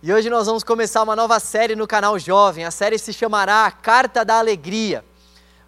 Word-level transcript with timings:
E 0.00 0.12
hoje 0.12 0.30
nós 0.30 0.46
vamos 0.46 0.62
começar 0.62 1.02
uma 1.02 1.16
nova 1.16 1.40
série 1.40 1.74
no 1.74 1.86
canal 1.86 2.18
Jovem. 2.18 2.64
A 2.64 2.70
série 2.70 2.98
se 2.98 3.12
chamará 3.12 3.68
Carta 3.70 4.24
da 4.24 4.38
Alegria. 4.38 5.04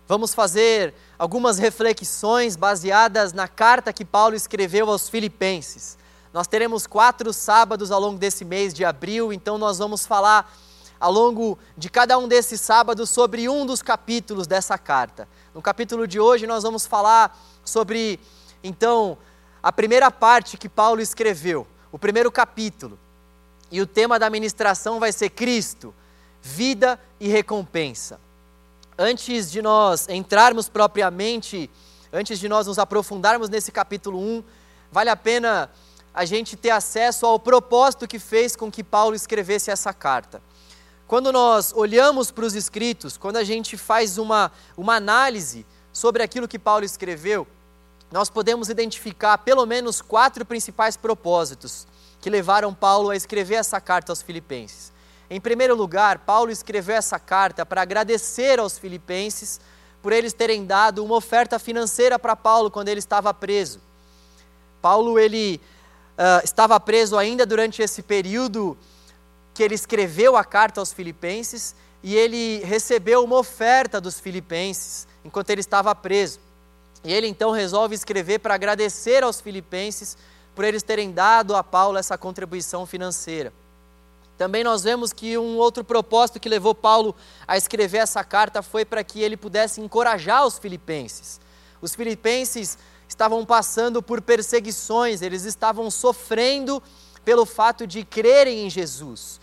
Vamos 0.07 0.33
fazer 0.33 0.95
algumas 1.19 1.59
reflexões 1.59 2.57
baseadas 2.57 3.33
na 3.33 3.49
carta 3.49 3.93
que 3.93 4.05
Paulo 4.05 4.37
escreveu 4.37 4.89
aos 4.89 5.09
Filipenses. 5.09 5.99
Nós 6.33 6.47
teremos 6.47 6.87
quatro 6.87 7.33
sábados 7.33 7.91
ao 7.91 8.01
longo 8.01 8.19
desse 8.19 8.45
mês 8.45 8.73
de 8.73 8.85
abril, 8.85 9.33
então 9.33 9.59
nós 9.59 9.79
vamos 9.79 10.07
falar 10.07 10.53
ao 11.01 11.11
longo 11.11 11.59
de 11.77 11.91
cada 11.91 12.17
um 12.17 12.29
desses 12.29 12.61
sábados 12.61 13.11
sobre 13.11 13.49
um 13.49 13.67
dos 13.67 13.83
capítulos 13.83 14.47
dessa 14.47 14.79
carta. 14.79 15.29
No 15.53 15.61
capítulo 15.61 16.07
de 16.07 16.21
hoje 16.21 16.47
nós 16.47 16.63
vamos 16.63 16.87
falar 16.87 17.37
sobre, 17.65 18.21
então, 18.63 19.19
a 19.61 19.73
primeira 19.73 20.11
parte 20.11 20.57
que 20.57 20.69
Paulo 20.69 21.01
escreveu, 21.01 21.67
o 21.91 21.99
primeiro 21.99 22.31
capítulo. 22.31 22.97
E 23.71 23.81
o 23.81 23.87
tema 23.87 24.19
da 24.19 24.29
ministração 24.29 24.99
vai 24.99 25.13
ser 25.13 25.31
Cristo, 25.31 25.95
vida 26.43 26.99
e 27.21 27.29
recompensa. 27.29 28.21
Antes 28.99 29.51
de 29.51 29.63
nós 29.63 30.09
entrarmos 30.09 30.69
propriamente, 30.69 31.71
antes 32.13 32.39
de 32.39 32.49
nós 32.49 32.67
nos 32.67 32.79
aprofundarmos 32.79 33.49
nesse 33.49 33.71
capítulo 33.71 34.19
1, 34.19 34.43
vale 34.91 35.11
a 35.11 35.17
pena 35.17 35.71
a 36.13 36.25
gente 36.25 36.57
ter 36.57 36.71
acesso 36.71 37.25
ao 37.25 37.39
propósito 37.39 38.09
que 38.09 38.19
fez 38.19 38.57
com 38.57 38.71
que 38.71 38.83
Paulo 38.83 39.15
escrevesse 39.15 39.71
essa 39.71 39.93
carta. 39.93 40.43
Quando 41.07 41.33
nós 41.33 41.73
olhamos 41.75 42.31
para 42.31 42.45
os 42.45 42.55
escritos, 42.55 43.17
quando 43.17 43.37
a 43.37 43.45
gente 43.45 43.77
faz 43.77 44.19
uma, 44.19 44.51
uma 44.77 44.97
análise 44.97 45.65
sobre 45.93 46.23
aquilo 46.23 46.49
que 46.49 46.59
Paulo 46.59 46.85
escreveu, 46.85 47.47
nós 48.11 48.29
podemos 48.29 48.69
identificar 48.69 49.39
pelo 49.39 49.65
menos 49.67 50.03
quatro 50.03 50.45
principais 50.45 50.97
propósitos 50.97 51.87
que 52.21 52.31
levaram 52.31 52.75
Paulo 52.75 53.11
a 53.11 53.17
escrever 53.17 53.57
essa 53.57 53.81
carta 53.81 54.13
aos 54.13 54.23
Filipenses. 54.23 54.93
Em 55.29 55.41
primeiro 55.41 55.75
lugar, 55.75 56.19
Paulo 56.19 56.51
escreveu 56.51 56.97
essa 56.97 57.19
carta 57.19 57.65
para 57.65 57.83
agradecer 57.83 58.59
aos 58.59 58.79
Filipenses 58.79 59.61
por 60.03 60.13
eles 60.13 60.33
terem 60.33 60.65
dado 60.65 61.05
uma 61.05 61.15
oferta 61.15 61.59
financeira 61.59 62.19
para 62.19 62.35
Paulo 62.35 62.71
quando 62.71 62.89
ele 62.89 62.99
estava 62.99 63.33
preso. 63.33 63.81
Paulo 64.83 65.19
ele 65.19 65.61
uh, 66.19 66.45
estava 66.45 66.81
preso 66.81 67.17
ainda 67.17 67.47
durante 67.47 67.83
esse 67.83 68.03
período 68.03 68.77
que 69.55 69.63
ele 69.63 69.75
escreveu 69.75 70.37
a 70.37 70.45
carta 70.45 70.81
aos 70.81 70.93
Filipenses 70.93 71.75
e 72.03 72.17
ele 72.17 72.61
recebeu 72.65 73.23
uma 73.23 73.37
oferta 73.37 74.01
dos 74.01 74.19
Filipenses 74.19 75.07
enquanto 75.25 75.51
ele 75.51 75.61
estava 75.61 75.95
preso. 75.95 76.41
E 77.05 77.13
ele 77.13 77.27
então 77.27 77.51
resolve 77.51 77.95
escrever 77.95 78.39
para 78.41 78.55
agradecer 78.55 79.23
aos 79.23 79.41
Filipenses 79.41 80.17
por 80.55 80.65
eles 80.65 80.83
terem 80.83 81.13
dado 81.13 81.55
a 81.55 81.63
Paulo 81.63 81.99
essa 81.99 82.19
contribuição 82.19 82.87
financeira. 82.87 83.53
Também 84.37 84.65
nós 84.65 84.83
vemos 84.83 85.13
que 85.13 85.37
um 85.37 85.59
outro 85.59 85.85
propósito 85.85 86.41
que 86.41 86.49
levou 86.49 86.75
Paulo 86.75 87.15
a 87.47 87.59
escrever 87.59 87.99
essa 87.99 88.25
carta 88.25 88.63
foi 88.63 88.85
para 88.85 89.05
que 89.05 89.21
ele 89.21 89.37
pudesse 89.37 89.81
encorajar 89.81 90.47
os 90.47 90.59
filipenses. 90.59 91.39
Os 91.83 91.95
filipenses 91.95 92.79
estavam 93.07 93.45
passando 93.45 94.03
por 94.03 94.23
perseguições, 94.23 95.21
eles 95.21 95.45
estavam 95.45 95.91
sofrendo 95.91 96.83
pelo 97.25 97.45
fato 97.45 97.87
de 97.87 98.05
crerem 98.05 98.67
em 98.67 98.71
Jesus. 98.71 99.41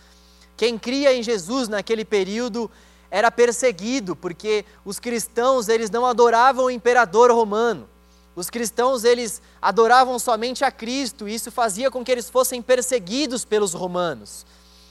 Quem 0.56 0.80
cria 0.80 1.14
em 1.14 1.22
Jesus 1.22 1.68
naquele 1.68 2.04
período 2.04 2.70
era 3.12 3.30
perseguido, 3.30 4.16
porque 4.16 4.66
os 4.84 5.00
cristãos 5.00 5.70
eles 5.70 5.90
não 5.90 6.06
adoravam 6.06 6.66
o 6.66 6.72
imperador 6.72 7.32
romano. 7.32 7.88
Os 8.38 8.52
cristãos 8.52 9.04
eles 9.04 9.42
adoravam 9.60 10.20
somente 10.20 10.64
a 10.64 10.70
Cristo, 10.70 11.28
e 11.28 11.34
isso 11.34 11.50
fazia 11.50 11.90
com 11.90 12.06
que 12.06 12.12
eles 12.12 12.30
fossem 12.30 12.62
perseguidos 12.62 13.44
pelos 13.44 13.74
romanos. 13.74 14.46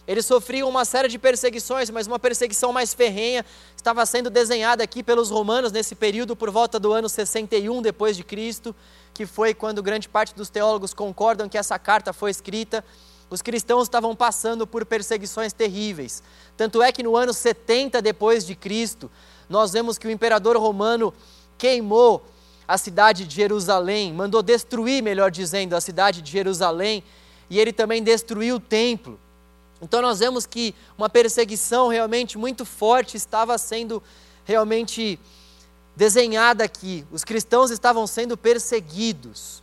Eles 0.04 0.26
sofriam 0.26 0.68
uma 0.68 0.84
série 0.84 1.06
de 1.06 1.16
perseguições, 1.16 1.88
mas 1.88 2.08
uma 2.08 2.18
perseguição 2.18 2.72
mais 2.72 2.92
ferrenha 2.92 3.46
estava 3.76 4.04
sendo 4.04 4.30
desenhada 4.30 4.82
aqui 4.82 5.00
pelos 5.00 5.30
romanos 5.30 5.70
nesse 5.70 5.94
período 5.94 6.34
por 6.34 6.50
volta 6.50 6.80
do 6.80 6.92
ano 6.92 7.08
61 7.08 7.82
depois 7.82 8.16
de 8.16 8.24
Cristo, 8.24 8.74
que 9.14 9.24
foi 9.24 9.54
quando 9.54 9.80
grande 9.80 10.08
parte 10.08 10.34
dos 10.34 10.50
teólogos 10.50 10.92
concordam 10.92 11.48
que 11.48 11.56
essa 11.56 11.78
carta 11.78 12.12
foi 12.12 12.32
escrita. 12.32 12.84
Os 13.30 13.42
cristãos 13.42 13.84
estavam 13.84 14.16
passando 14.16 14.66
por 14.66 14.84
perseguições 14.84 15.52
terríveis. 15.52 16.20
Tanto 16.56 16.82
é 16.82 16.90
que 16.90 17.04
no 17.04 17.16
ano 17.16 17.32
70 17.32 18.02
depois 18.02 18.44
de 18.44 18.56
Cristo, 18.56 19.08
nós 19.48 19.72
vemos 19.72 19.98
que 19.98 20.08
o 20.08 20.10
imperador 20.10 20.56
romano 20.56 21.14
queimou 21.56 22.26
a 22.66 22.76
cidade 22.76 23.24
de 23.24 23.34
Jerusalém, 23.34 24.12
mandou 24.12 24.42
destruir, 24.42 25.02
melhor 25.02 25.30
dizendo, 25.30 25.74
a 25.74 25.80
cidade 25.80 26.20
de 26.20 26.30
Jerusalém, 26.30 27.02
e 27.48 27.60
ele 27.60 27.72
também 27.72 28.02
destruiu 28.02 28.56
o 28.56 28.60
templo. 28.60 29.18
Então 29.80 30.00
nós 30.02 30.18
vemos 30.18 30.46
que 30.46 30.74
uma 30.96 31.08
perseguição 31.08 31.88
realmente 31.88 32.38
muito 32.38 32.64
forte 32.64 33.16
estava 33.16 33.56
sendo 33.58 34.02
realmente 34.44 35.18
desenhada 35.94 36.64
aqui. 36.64 37.04
Os 37.12 37.24
cristãos 37.24 37.70
estavam 37.70 38.06
sendo 38.06 38.36
perseguidos. 38.36 39.62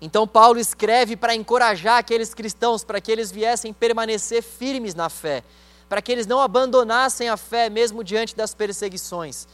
Então 0.00 0.26
Paulo 0.26 0.58
escreve 0.58 1.16
para 1.16 1.34
encorajar 1.34 1.98
aqueles 1.98 2.34
cristãos, 2.34 2.84
para 2.84 3.00
que 3.00 3.10
eles 3.10 3.30
viessem 3.30 3.72
permanecer 3.72 4.42
firmes 4.42 4.94
na 4.94 5.08
fé, 5.08 5.42
para 5.88 6.02
que 6.02 6.12
eles 6.12 6.26
não 6.26 6.40
abandonassem 6.40 7.28
a 7.28 7.36
fé 7.36 7.68
mesmo 7.70 8.04
diante 8.04 8.36
das 8.36 8.54
perseguições. 8.54 9.48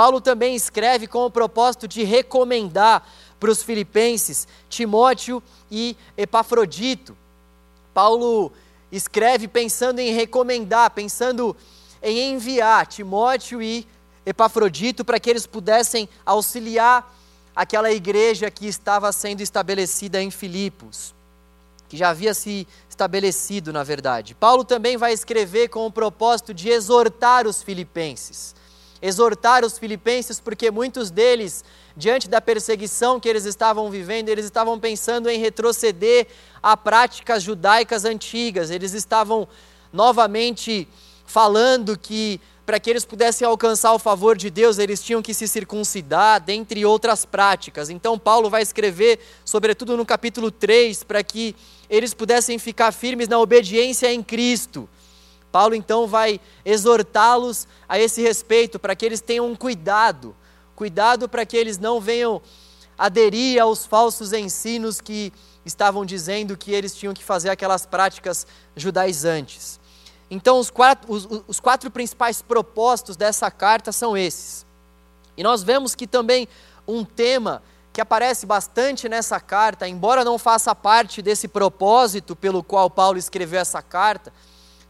Paulo 0.00 0.18
também 0.18 0.54
escreve 0.54 1.06
com 1.06 1.26
o 1.26 1.30
propósito 1.30 1.86
de 1.86 2.04
recomendar 2.04 3.06
para 3.38 3.50
os 3.50 3.62
filipenses 3.62 4.48
Timóteo 4.66 5.42
e 5.70 5.94
Epafrodito. 6.16 7.14
Paulo 7.92 8.50
escreve 8.90 9.46
pensando 9.46 9.98
em 9.98 10.10
recomendar, 10.14 10.90
pensando 10.92 11.54
em 12.02 12.32
enviar 12.32 12.86
Timóteo 12.86 13.60
e 13.60 13.86
Epafrodito 14.24 15.04
para 15.04 15.20
que 15.20 15.28
eles 15.28 15.46
pudessem 15.46 16.08
auxiliar 16.24 17.14
aquela 17.54 17.92
igreja 17.92 18.50
que 18.50 18.66
estava 18.66 19.12
sendo 19.12 19.42
estabelecida 19.42 20.22
em 20.22 20.30
Filipos, 20.30 21.14
que 21.90 21.96
já 21.98 22.08
havia 22.08 22.32
se 22.32 22.66
estabelecido, 22.88 23.70
na 23.70 23.82
verdade. 23.82 24.34
Paulo 24.34 24.64
também 24.64 24.96
vai 24.96 25.12
escrever 25.12 25.68
com 25.68 25.84
o 25.84 25.92
propósito 25.92 26.54
de 26.54 26.70
exortar 26.70 27.46
os 27.46 27.62
filipenses 27.62 28.58
exortar 29.02 29.64
os 29.64 29.78
filipenses, 29.78 30.40
porque 30.40 30.70
muitos 30.70 31.10
deles, 31.10 31.64
diante 31.96 32.28
da 32.28 32.40
perseguição 32.40 33.18
que 33.18 33.28
eles 33.28 33.44
estavam 33.44 33.90
vivendo, 33.90 34.28
eles 34.28 34.44
estavam 34.44 34.78
pensando 34.78 35.28
em 35.28 35.38
retroceder 35.38 36.26
a 36.62 36.76
práticas 36.76 37.42
judaicas 37.42 38.04
antigas, 38.04 38.70
eles 38.70 38.92
estavam 38.92 39.48
novamente 39.92 40.86
falando 41.24 41.98
que 41.98 42.40
para 42.66 42.78
que 42.78 42.88
eles 42.88 43.04
pudessem 43.04 43.44
alcançar 43.44 43.92
o 43.92 43.98
favor 43.98 44.36
de 44.36 44.48
Deus, 44.48 44.78
eles 44.78 45.02
tinham 45.02 45.20
que 45.20 45.34
se 45.34 45.48
circuncidar, 45.48 46.40
dentre 46.40 46.84
outras 46.84 47.24
práticas. 47.24 47.90
Então, 47.90 48.16
Paulo 48.16 48.48
vai 48.48 48.62
escrever, 48.62 49.18
sobretudo 49.44 49.96
no 49.96 50.06
capítulo 50.06 50.52
3, 50.52 51.02
para 51.02 51.20
que 51.24 51.56
eles 51.88 52.14
pudessem 52.14 52.60
ficar 52.60 52.92
firmes 52.92 53.26
na 53.26 53.40
obediência 53.40 54.12
em 54.12 54.22
Cristo 54.22 54.88
Paulo 55.50 55.74
então 55.74 56.06
vai 56.06 56.40
exortá-los 56.64 57.66
a 57.88 57.98
esse 57.98 58.22
respeito, 58.22 58.78
para 58.78 58.94
que 58.94 59.04
eles 59.04 59.20
tenham 59.20 59.54
cuidado, 59.56 60.34
cuidado 60.76 61.28
para 61.28 61.44
que 61.44 61.56
eles 61.56 61.78
não 61.78 62.00
venham 62.00 62.40
aderir 62.96 63.60
aos 63.60 63.86
falsos 63.86 64.32
ensinos 64.32 65.00
que 65.00 65.32
estavam 65.64 66.04
dizendo 66.04 66.56
que 66.56 66.72
eles 66.72 66.94
tinham 66.94 67.14
que 67.14 67.24
fazer 67.24 67.50
aquelas 67.50 67.86
práticas 67.86 68.46
judaizantes. 68.76 69.80
Então, 70.30 70.58
os 70.58 70.70
quatro, 70.70 71.12
os, 71.12 71.26
os 71.48 71.58
quatro 71.58 71.90
principais 71.90 72.40
propósitos 72.40 73.16
dessa 73.16 73.50
carta 73.50 73.90
são 73.90 74.16
esses. 74.16 74.64
E 75.36 75.42
nós 75.42 75.62
vemos 75.62 75.94
que 75.94 76.06
também 76.06 76.46
um 76.86 77.04
tema 77.04 77.62
que 77.92 78.00
aparece 78.00 78.46
bastante 78.46 79.08
nessa 79.08 79.40
carta, 79.40 79.88
embora 79.88 80.24
não 80.24 80.38
faça 80.38 80.74
parte 80.74 81.20
desse 81.20 81.48
propósito 81.48 82.36
pelo 82.36 82.62
qual 82.62 82.88
Paulo 82.88 83.18
escreveu 83.18 83.60
essa 83.60 83.82
carta, 83.82 84.32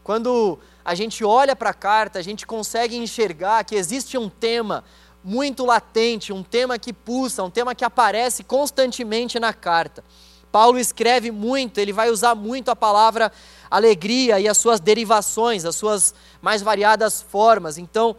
quando 0.03 0.57
a 0.83 0.95
gente 0.95 1.23
olha 1.23 1.55
para 1.55 1.69
a 1.69 1.73
carta, 1.73 2.19
a 2.19 2.21
gente 2.21 2.45
consegue 2.47 2.97
enxergar 2.97 3.63
que 3.63 3.75
existe 3.75 4.17
um 4.17 4.29
tema 4.29 4.83
muito 5.23 5.65
latente, 5.65 6.33
um 6.33 6.41
tema 6.43 6.79
que 6.79 6.91
pulsa, 6.91 7.43
um 7.43 7.49
tema 7.49 7.75
que 7.75 7.85
aparece 7.85 8.43
constantemente 8.43 9.39
na 9.39 9.53
carta. 9.53 10.03
Paulo 10.51 10.79
escreve 10.79 11.31
muito, 11.31 11.79
ele 11.79 11.93
vai 11.93 12.09
usar 12.09 12.35
muito 12.35 12.69
a 12.69 12.75
palavra 12.75 13.31
alegria 13.69 14.39
e 14.39 14.49
as 14.49 14.57
suas 14.57 14.79
derivações, 14.79 15.63
as 15.63 15.75
suas 15.75 16.13
mais 16.41 16.61
variadas 16.61 17.21
formas. 17.21 17.77
Então, 17.77 18.15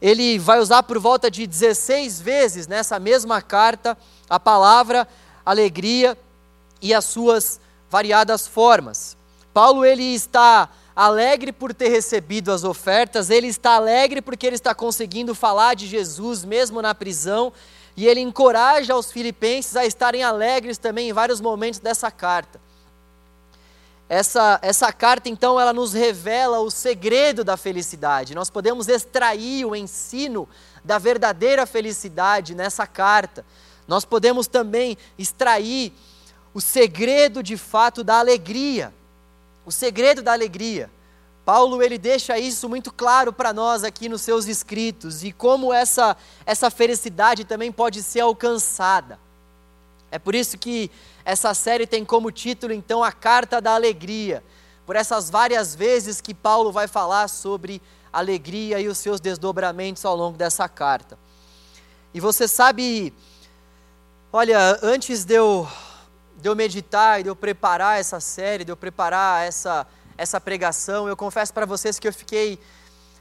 ele 0.00 0.38
vai 0.38 0.60
usar 0.60 0.82
por 0.82 0.98
volta 0.98 1.30
de 1.30 1.46
16 1.46 2.20
vezes 2.20 2.66
nessa 2.66 2.98
mesma 2.98 3.40
carta 3.40 3.96
a 4.28 4.38
palavra 4.38 5.08
alegria 5.44 6.18
e 6.82 6.92
as 6.92 7.06
suas 7.06 7.60
variadas 7.90 8.46
formas. 8.46 9.16
Paulo 9.54 9.84
ele 9.84 10.04
está 10.04 10.68
alegre 10.98 11.52
por 11.52 11.72
ter 11.72 11.90
recebido 11.90 12.50
as 12.50 12.64
ofertas, 12.64 13.30
ele 13.30 13.46
está 13.46 13.76
alegre 13.76 14.20
porque 14.20 14.44
ele 14.44 14.56
está 14.56 14.74
conseguindo 14.74 15.32
falar 15.32 15.74
de 15.74 15.86
Jesus 15.86 16.44
mesmo 16.44 16.82
na 16.82 16.92
prisão, 16.92 17.52
e 17.96 18.04
ele 18.04 18.18
encoraja 18.18 18.96
os 18.96 19.12
filipenses 19.12 19.76
a 19.76 19.86
estarem 19.86 20.24
alegres 20.24 20.76
também 20.76 21.08
em 21.08 21.12
vários 21.12 21.40
momentos 21.40 21.78
dessa 21.78 22.10
carta. 22.10 22.60
essa, 24.08 24.58
essa 24.60 24.92
carta, 24.92 25.28
então, 25.28 25.60
ela 25.60 25.72
nos 25.72 25.92
revela 25.92 26.58
o 26.58 26.70
segredo 26.70 27.44
da 27.44 27.56
felicidade. 27.56 28.34
Nós 28.34 28.50
podemos 28.50 28.88
extrair 28.88 29.64
o 29.64 29.76
ensino 29.76 30.48
da 30.82 30.98
verdadeira 30.98 31.64
felicidade 31.64 32.56
nessa 32.56 32.88
carta. 32.88 33.44
Nós 33.86 34.04
podemos 34.04 34.48
também 34.48 34.98
extrair 35.16 35.92
o 36.52 36.60
segredo 36.60 37.40
de 37.40 37.56
fato 37.56 38.02
da 38.02 38.18
alegria. 38.18 38.92
O 39.68 39.70
segredo 39.70 40.22
da 40.22 40.32
alegria. 40.32 40.90
Paulo 41.44 41.82
ele 41.82 41.98
deixa 41.98 42.38
isso 42.38 42.70
muito 42.70 42.90
claro 42.90 43.34
para 43.34 43.52
nós 43.52 43.84
aqui 43.84 44.08
nos 44.08 44.22
seus 44.22 44.46
escritos 44.46 45.22
e 45.22 45.30
como 45.30 45.74
essa 45.74 46.16
essa 46.46 46.70
felicidade 46.70 47.44
também 47.44 47.70
pode 47.70 48.02
ser 48.02 48.20
alcançada. 48.20 49.18
É 50.10 50.18
por 50.18 50.34
isso 50.34 50.56
que 50.56 50.90
essa 51.22 51.52
série 51.52 51.86
tem 51.86 52.02
como 52.02 52.32
título 52.32 52.72
então 52.72 53.04
a 53.04 53.12
carta 53.12 53.60
da 53.60 53.74
alegria, 53.74 54.42
por 54.86 54.96
essas 54.96 55.28
várias 55.28 55.74
vezes 55.74 56.22
que 56.22 56.32
Paulo 56.32 56.72
vai 56.72 56.88
falar 56.88 57.28
sobre 57.28 57.82
alegria 58.10 58.80
e 58.80 58.88
os 58.88 58.96
seus 58.96 59.20
desdobramentos 59.20 60.02
ao 60.02 60.16
longo 60.16 60.38
dessa 60.38 60.66
carta. 60.66 61.18
E 62.14 62.20
você 62.20 62.48
sabe, 62.48 63.12
olha, 64.32 64.78
antes 64.82 65.26
de 65.26 65.34
eu, 65.34 65.68
de 66.40 66.48
eu 66.48 66.56
meditar 66.56 67.20
e 67.20 67.22
de 67.24 67.28
eu 67.28 67.36
preparar 67.36 68.00
essa 68.00 68.20
série, 68.20 68.64
de 68.64 68.72
eu 68.72 68.76
preparar 68.76 69.46
essa, 69.46 69.86
essa 70.16 70.40
pregação, 70.40 71.08
eu 71.08 71.16
confesso 71.16 71.52
para 71.52 71.66
vocês 71.66 71.98
que 71.98 72.06
eu 72.06 72.12
fiquei, 72.12 72.58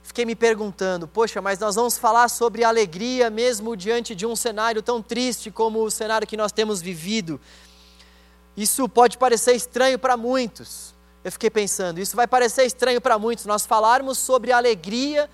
fiquei 0.03 0.25
me 0.25 0.35
perguntando: 0.35 1.07
poxa, 1.07 1.41
mas 1.41 1.59
nós 1.59 1.75
vamos 1.75 1.97
falar 1.97 2.29
sobre 2.29 2.63
alegria 2.63 3.29
mesmo 3.29 3.75
diante 3.75 4.13
de 4.15 4.25
um 4.25 4.35
cenário 4.35 4.81
tão 4.81 5.01
triste 5.01 5.51
como 5.51 5.83
o 5.83 5.91
cenário 5.91 6.27
que 6.27 6.37
nós 6.37 6.51
temos 6.51 6.81
vivido. 6.81 7.39
Isso 8.55 8.87
pode 8.87 9.17
parecer 9.17 9.53
estranho 9.53 9.99
para 9.99 10.15
muitos 10.15 10.95
eu 11.27 11.31
fiquei 11.33 11.49
pensando, 11.49 11.99
isso 11.99 12.15
vai 12.15 12.25
parecer 12.25 12.65
estranho 12.65 13.01
para 13.01 13.19
muitos, 13.19 13.45
nós 13.45 13.65
falarmos 13.65 14.17
sobre 14.17 14.53
alegria, 14.53 15.29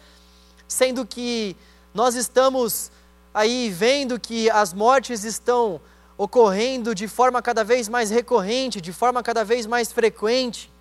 sendo 0.68 1.06
que 1.06 1.56
nós 1.94 2.16
estamos 2.16 2.92
aí 3.32 3.70
vendo 3.70 4.20
que 4.20 4.50
as 4.50 4.74
mortes 4.74 5.24
estão 5.24 5.80
ocorrendo 6.18 6.94
de 6.94 7.07
forma 7.07 7.42
cada 7.42 7.63
vez 7.63 7.89
mais 7.89 8.10
recorrente, 8.10 8.80
de 8.80 8.94
forma 8.94 9.24
cada 9.24 9.44
vez 9.44 9.65
mais 9.65 9.92
frequente. 9.92 10.71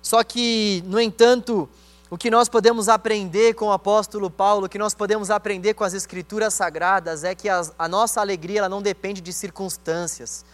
Só 0.00 0.22
que, 0.24 0.82
no 0.86 1.00
entanto, 1.00 1.68
o 2.10 2.16
que 2.16 2.30
nós 2.30 2.48
podemos 2.48 2.88
aprender 2.88 3.54
com 3.54 3.66
o 3.66 3.72
apóstolo 3.72 4.30
Paulo, 4.30 4.66
o 4.66 4.68
que 4.68 4.78
nós 4.78 4.94
podemos 4.94 5.30
aprender 5.30 5.74
com 5.74 5.84
as 5.84 5.92
escrituras 5.92 6.54
sagradas 6.54 7.24
é 7.24 7.34
que 7.34 7.48
a, 7.48 7.62
a 7.78 7.86
nossa 7.86 8.20
alegria 8.20 8.60
ela 8.60 8.68
não 8.68 8.80
depende 8.80 9.20
de 9.20 9.32
circunstâncias. 9.32 10.44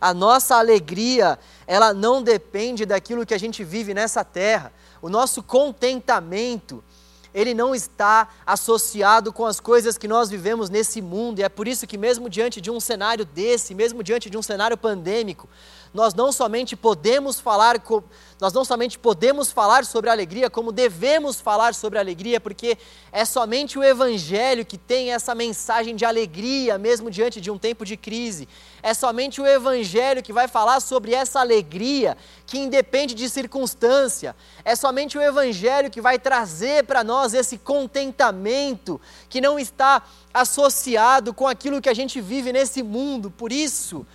A 0.00 0.12
nossa 0.12 0.56
alegria, 0.56 1.38
ela 1.66 1.94
não 1.94 2.22
depende 2.22 2.84
daquilo 2.84 3.24
que 3.24 3.34
a 3.34 3.38
gente 3.38 3.62
vive 3.62 3.94
nessa 3.94 4.24
terra. 4.24 4.72
O 5.00 5.08
nosso 5.08 5.42
contentamento, 5.42 6.82
ele 7.36 7.52
não 7.52 7.74
está 7.74 8.28
associado 8.46 9.30
com 9.30 9.44
as 9.44 9.60
coisas 9.60 9.98
que 9.98 10.08
nós 10.08 10.30
vivemos 10.30 10.70
nesse 10.70 11.02
mundo, 11.02 11.38
e 11.38 11.42
é 11.42 11.50
por 11.50 11.68
isso 11.68 11.86
que, 11.86 11.98
mesmo 11.98 12.30
diante 12.30 12.62
de 12.62 12.70
um 12.70 12.80
cenário 12.80 13.26
desse, 13.26 13.74
mesmo 13.74 14.02
diante 14.02 14.30
de 14.30 14.38
um 14.38 14.42
cenário 14.42 14.74
pandêmico, 14.74 15.46
nós 15.96 16.12
não 16.12 16.30
somente 16.30 16.76
podemos 16.76 17.40
falar, 17.40 17.82
nós 18.38 18.52
não 18.52 18.66
somente 18.66 18.98
podemos 18.98 19.50
falar 19.50 19.82
sobre 19.86 20.10
alegria, 20.10 20.50
como 20.50 20.70
devemos 20.70 21.40
falar 21.40 21.74
sobre 21.74 21.98
alegria, 21.98 22.38
porque 22.38 22.76
é 23.10 23.24
somente 23.24 23.78
o 23.78 23.82
evangelho 23.82 24.66
que 24.66 24.76
tem 24.76 25.10
essa 25.10 25.34
mensagem 25.34 25.96
de 25.96 26.04
alegria 26.04 26.76
mesmo 26.76 27.10
diante 27.10 27.40
de 27.40 27.50
um 27.50 27.56
tempo 27.56 27.82
de 27.82 27.96
crise. 27.96 28.46
É 28.82 28.92
somente 28.92 29.40
o 29.40 29.46
evangelho 29.46 30.22
que 30.22 30.34
vai 30.34 30.46
falar 30.46 30.80
sobre 30.80 31.14
essa 31.14 31.40
alegria 31.40 32.14
que 32.44 32.58
independe 32.58 33.14
de 33.14 33.26
circunstância. 33.30 34.36
É 34.66 34.76
somente 34.76 35.16
o 35.16 35.22
evangelho 35.22 35.90
que 35.90 36.02
vai 36.02 36.18
trazer 36.18 36.84
para 36.84 37.02
nós 37.02 37.32
esse 37.32 37.56
contentamento 37.56 39.00
que 39.30 39.40
não 39.40 39.58
está 39.58 40.02
associado 40.34 41.32
com 41.32 41.48
aquilo 41.48 41.80
que 41.80 41.88
a 41.88 41.94
gente 41.94 42.20
vive 42.20 42.52
nesse 42.52 42.82
mundo. 42.82 43.30
Por 43.30 43.50
isso, 43.50 44.06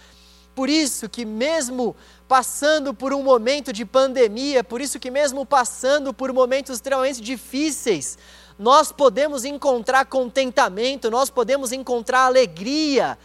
por 0.54 0.70
isso 0.70 1.08
que 1.08 1.26
mesmo 1.26 1.96
passando 2.28 2.94
por 2.94 3.14
um 3.14 3.24
momento 3.24 3.72
de 3.72 3.86
pandemia, 3.86 4.64
por 4.64 4.82
isso 4.82 5.00
que 5.00 5.10
mesmo 5.10 5.46
passando 5.46 6.14
por 6.14 6.32
momentos 6.34 6.76
extremamente 6.76 7.22
difíceis, 7.22 8.18
nós 8.60 8.92
podemos 8.92 9.46
encontrar 9.46 10.06
contentamento, 10.06 11.10
nós 11.10 11.30
podemos 11.30 11.72
encontrar 11.72 12.26
alegria 12.26 13.18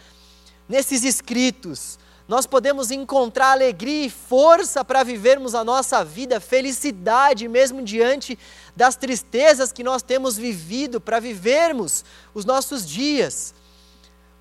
nesses 0.67 1.03
escritos. 1.03 1.99
Nós 2.27 2.45
podemos 2.45 2.91
encontrar 2.91 3.51
alegria 3.51 4.07
e 4.07 4.09
força 4.09 4.83
para 4.83 5.01
vivermos 5.03 5.55
a 5.55 5.63
nossa 5.63 6.03
vida, 6.03 6.41
felicidade 6.41 7.47
mesmo 7.47 7.81
diante 7.81 8.37
das 8.75 8.97
tristezas 8.97 9.71
que 9.71 9.83
nós 9.83 10.01
temos 10.01 10.35
vivido, 10.35 10.99
para 10.99 11.21
vivermos 11.21 12.03
os 12.33 12.43
nossos 12.43 12.85
dias 12.85 13.53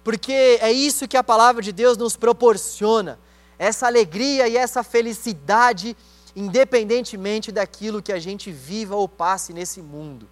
porque 0.06 0.60
é 0.60 0.70
isso 0.70 1.08
que 1.08 1.16
a 1.16 1.24
palavra 1.24 1.60
de 1.60 1.72
Deus 1.72 1.98
nos 1.98 2.16
proporciona, 2.16 3.18
essa 3.58 3.88
alegria 3.88 4.46
e 4.46 4.56
essa 4.56 4.84
felicidade, 4.84 5.96
independentemente 6.36 7.50
daquilo 7.50 8.00
que 8.00 8.12
a 8.12 8.20
gente 8.20 8.52
viva 8.52 8.94
ou 8.94 9.08
passe 9.08 9.52
nesse 9.52 9.82
mundo. 9.82 10.28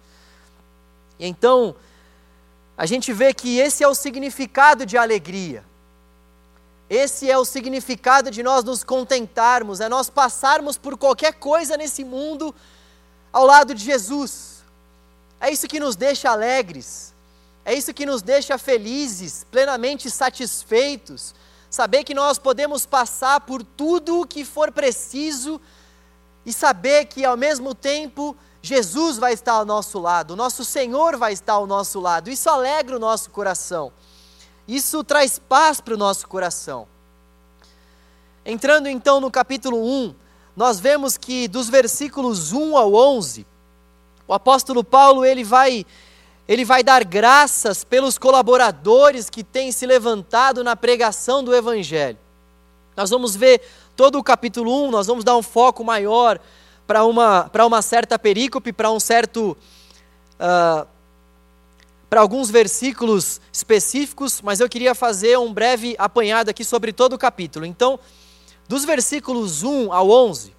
E 1.19 1.27
então, 1.27 1.75
a 2.77 2.85
gente 2.85 3.11
vê 3.11 3.33
que 3.33 3.57
esse 3.57 3.83
é 3.83 3.87
o 3.89 3.93
significado 3.93 4.85
de 4.85 4.97
alegria. 4.97 5.61
Esse 6.89 7.29
é 7.29 7.37
o 7.37 7.43
significado 7.43 8.31
de 8.31 8.41
nós 8.41 8.63
nos 8.63 8.81
contentarmos, 8.81 9.81
é 9.81 9.89
nós 9.89 10.09
passarmos 10.09 10.77
por 10.77 10.97
qualquer 10.97 11.33
coisa 11.33 11.75
nesse 11.75 12.05
mundo 12.05 12.55
ao 13.33 13.45
lado 13.45 13.75
de 13.75 13.83
Jesus. 13.83 14.63
É 15.37 15.51
isso 15.51 15.67
que 15.67 15.81
nos 15.81 15.97
deixa 15.97 16.31
alegres. 16.31 17.14
É 17.65 17.73
isso 17.73 17.95
que 17.95 18.05
nos 18.05 18.21
deixa 18.21 18.59
felizes, 18.59 19.43
plenamente 19.49 20.09
satisfeitos, 20.11 21.33
saber 21.67 22.03
que 22.03 22.13
nós 22.13 22.37
podemos 22.37 22.85
passar 22.85 23.41
por 23.41 23.63
tudo 23.63 24.21
o 24.21 24.27
que 24.27 24.45
for 24.45 24.71
preciso 24.71 25.59
e 26.45 26.53
saber 26.53 27.05
que 27.05 27.25
ao 27.25 27.35
mesmo 27.35 27.73
tempo 27.73 28.37
Jesus 28.61 29.17
vai 29.17 29.33
estar 29.33 29.53
ao 29.53 29.65
nosso 29.65 29.99
lado, 29.99 30.31
o 30.31 30.35
nosso 30.35 30.63
Senhor 30.63 31.17
vai 31.17 31.33
estar 31.33 31.53
ao 31.53 31.65
nosso 31.65 31.99
lado. 31.99 32.29
Isso 32.29 32.47
alegra 32.49 32.95
o 32.95 32.99
nosso 32.99 33.31
coração. 33.31 33.91
Isso 34.67 35.03
traz 35.03 35.39
paz 35.39 35.81
para 35.81 35.95
o 35.95 35.97
nosso 35.97 36.27
coração. 36.27 36.87
Entrando 38.45 38.87
então 38.87 39.19
no 39.19 39.31
capítulo 39.31 39.83
1, 39.83 40.15
nós 40.55 40.79
vemos 40.79 41.17
que 41.17 41.47
dos 41.47 41.67
versículos 41.67 42.53
1 42.53 42.77
ao 42.77 42.93
11, 42.93 43.45
o 44.27 44.33
apóstolo 44.33 44.83
Paulo 44.83 45.25
ele 45.25 45.43
vai 45.43 45.85
ele 46.47 46.63
vai 46.63 46.83
dar 46.83 47.03
graças 47.03 47.83
pelos 47.83 48.17
colaboradores 48.17 49.29
que 49.29 49.43
têm 49.43 49.71
se 49.71 49.85
levantado 49.85 50.63
na 50.63 50.75
pregação 50.75 51.43
do 51.43 51.55
Evangelho. 51.55 52.17
Nós 52.95 53.09
vamos 53.09 53.35
ver 53.35 53.61
todo 53.95 54.19
o 54.19 54.23
capítulo 54.23 54.87
1, 54.87 54.91
nós 54.91 55.07
vamos 55.07 55.23
dar 55.23 55.35
um 55.35 55.41
foco 55.41 55.83
maior 55.83 56.39
para 56.85 57.03
uma, 57.03 57.49
uma 57.65 57.81
certa 57.81 58.17
perícope, 58.19 58.71
para 58.71 58.91
um 58.91 58.99
certo. 58.99 59.57
Uh, 60.39 60.87
para 62.07 62.21
alguns 62.21 62.49
versículos 62.49 63.41
específicos, 63.51 64.41
mas 64.41 64.59
eu 64.61 64.69
queria 64.69 64.93
fazer 64.95 65.37
um 65.37 65.51
breve 65.51 65.95
apanhado 65.97 66.49
aqui 66.49 66.63
sobre 66.63 66.93
todo 66.93 67.13
o 67.13 67.17
capítulo. 67.17 67.65
Então, 67.65 67.99
dos 68.69 68.85
versículos 68.85 69.63
1 69.63 69.91
ao 69.91 70.09
11, 70.09 70.54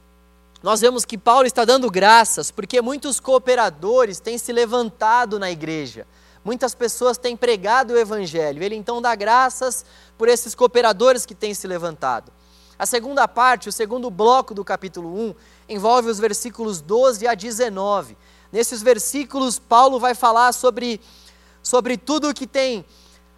nós 0.62 0.80
vemos 0.80 1.04
que 1.04 1.18
Paulo 1.18 1.46
está 1.46 1.64
dando 1.64 1.90
graças 1.90 2.50
porque 2.50 2.80
muitos 2.80 3.20
cooperadores 3.20 4.20
têm 4.20 4.38
se 4.38 4.52
levantado 4.52 5.38
na 5.38 5.50
igreja. 5.50 6.06
Muitas 6.44 6.74
pessoas 6.74 7.18
têm 7.18 7.36
pregado 7.36 7.92
o 7.92 7.98
evangelho. 7.98 8.62
Ele 8.62 8.76
então 8.76 9.02
dá 9.02 9.14
graças 9.14 9.84
por 10.16 10.28
esses 10.28 10.54
cooperadores 10.54 11.26
que 11.26 11.34
têm 11.34 11.52
se 11.52 11.66
levantado. 11.66 12.32
A 12.78 12.86
segunda 12.86 13.26
parte, 13.26 13.68
o 13.68 13.72
segundo 13.72 14.10
bloco 14.10 14.54
do 14.54 14.64
capítulo 14.64 15.08
1, 15.30 15.34
envolve 15.68 16.08
os 16.08 16.18
versículos 16.18 16.80
12 16.80 17.26
a 17.26 17.34
19. 17.34 18.16
Nesses 18.52 18.82
versículos, 18.82 19.58
Paulo 19.58 19.98
vai 19.98 20.14
falar 20.14 20.52
sobre, 20.52 21.00
sobre 21.62 21.96
tudo 21.96 22.28
o 22.28 22.34
que 22.34 22.46
tem 22.46 22.84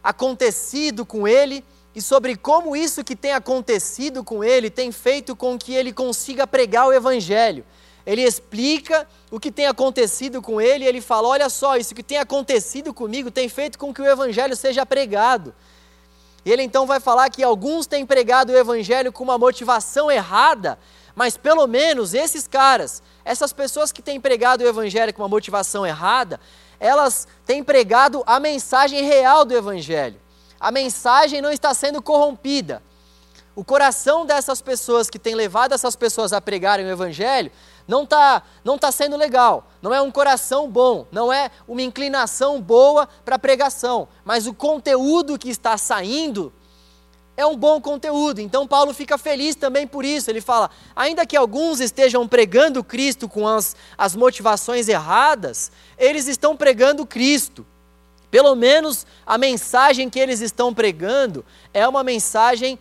acontecido 0.03 1.07
com 1.07 1.27
ele 1.27 1.65
e 1.95 2.03
sobre 2.03 2.37
como 2.37 2.77
isso 2.77 3.03
que 3.03 3.17
tem 3.17 3.33
acontecido 3.33 4.23
com 4.23 4.45
ele 4.45 4.71
tem 4.71 4.93
feito 4.93 5.35
com 5.35 5.59
que 5.59 5.75
ele 5.75 5.93
consiga 5.93 6.47
pregar 6.47 6.87
o 6.87 6.93
Evangelho. 6.93 7.65
Ele 8.07 8.23
explica 8.23 9.07
o 9.31 9.41
que 9.41 9.51
tem 9.51 9.67
acontecido 9.67 10.41
com 10.41 10.61
ele 10.61 10.85
e 10.85 10.89
ele 10.89 11.01
fala: 11.01 11.29
Olha 11.29 11.49
só, 11.49 11.77
isso 11.77 11.95
que 11.95 12.03
tem 12.03 12.19
acontecido 12.19 12.95
comigo 12.95 13.31
tem 13.31 13.49
feito 13.49 13.79
com 13.79 13.93
que 13.93 14.01
o 14.01 14.07
Evangelho 14.07 14.57
seja 14.57 14.87
pregado. 14.87 15.55
E 16.45 16.53
ele 16.53 16.63
então 16.63 16.87
vai 16.87 17.01
falar 17.01 17.29
que 17.31 17.43
alguns 17.43 17.87
têm 17.87 18.07
pregado 18.07 18.53
o 18.53 18.57
Evangelho 18.57 19.13
com 19.13 19.25
uma 19.25 19.37
motivação 19.37 20.11
errada, 20.11 20.79
mas 21.15 21.37
pelo 21.37 21.67
menos 21.67 22.15
esses 22.15 22.47
caras, 22.47 23.03
essas 23.25 23.53
pessoas 23.53 23.93
que 23.93 24.01
têm 24.01 24.21
pregado 24.21 24.63
o 24.63 24.69
Evangelho 24.69 25.13
com 25.13 25.23
uma 25.23 25.29
motivação 25.29 25.85
errada, 25.85 26.41
elas 26.79 27.27
têm 27.45 27.63
pregado 27.63 28.23
a 28.27 28.39
mensagem 28.39 29.03
real 29.05 29.45
do 29.45 29.55
Evangelho 29.55 30.19
a 30.61 30.71
mensagem 30.71 31.41
não 31.41 31.51
está 31.51 31.73
sendo 31.75 32.03
corrompida. 32.03 32.83
o 33.55 33.65
coração 33.65 34.25
dessas 34.25 34.63
pessoas 34.63 35.11
que 35.11 35.19
tem 35.19 35.35
levado 35.35 35.73
essas 35.75 35.97
pessoas 35.97 36.33
a 36.33 36.41
pregarem 36.41 36.87
o 36.87 36.91
Evangelho 36.91 37.51
não 37.89 38.05
está 38.05 38.43
não 38.63 38.79
tá 38.79 38.93
sendo 38.93 39.17
legal, 39.17 39.67
não 39.81 39.93
é 39.93 40.01
um 40.01 40.11
coração 40.11 40.71
bom, 40.71 41.07
não 41.11 41.33
é 41.33 41.51
uma 41.67 41.83
inclinação 41.83 42.61
boa 42.61 43.09
para 43.25 43.39
pregação, 43.39 44.07
mas 44.25 44.47
o 44.47 44.55
conteúdo 44.55 45.39
que 45.39 45.49
está 45.49 45.77
saindo 45.79 46.53
é 47.39 47.47
um 47.47 47.57
bom 47.57 47.81
conteúdo. 47.81 48.41
Então 48.41 48.67
Paulo 48.67 48.93
fica 48.93 49.17
feliz 49.17 49.55
também 49.55 49.87
por 49.87 50.05
isso. 50.05 50.29
Ele 50.29 50.41
fala: 50.41 50.69
ainda 50.95 51.25
que 51.25 51.37
alguns 51.37 51.79
estejam 51.79 52.27
pregando 52.27 52.83
Cristo 52.83 53.29
com 53.29 53.47
as, 53.47 53.77
as 53.97 54.17
motivações 54.17 54.89
erradas, 54.89 55.71
eles 55.97 56.27
estão 56.27 56.57
pregando 56.57 57.07
Cristo. 57.07 57.65
Pelo 58.31 58.55
menos 58.55 59.07
a 59.27 59.39
mensagem 59.39 60.11
que 60.11 60.19
eles 60.19 60.41
estão 60.41 60.75
pregando 60.75 61.45
é 61.73 61.87
uma 61.89 62.05
mensagem 62.05 62.79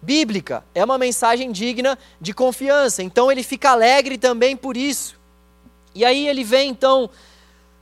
bíblica, 0.00 0.64
é 0.74 0.84
uma 0.84 0.98
mensagem 0.98 1.50
digna 1.50 1.98
de 2.20 2.32
confiança. 2.32 3.02
Então 3.02 3.30
ele 3.32 3.42
fica 3.42 3.70
alegre 3.70 4.18
também 4.18 4.56
por 4.56 4.76
isso. 4.76 5.18
E 5.94 6.04
aí 6.04 6.28
ele 6.28 6.44
vem 6.44 6.70
então 6.70 7.10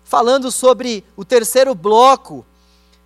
falando 0.04 0.50
sobre 0.50 1.04
o 1.16 1.25
terceiro 1.25 1.75
bloco 1.75 2.47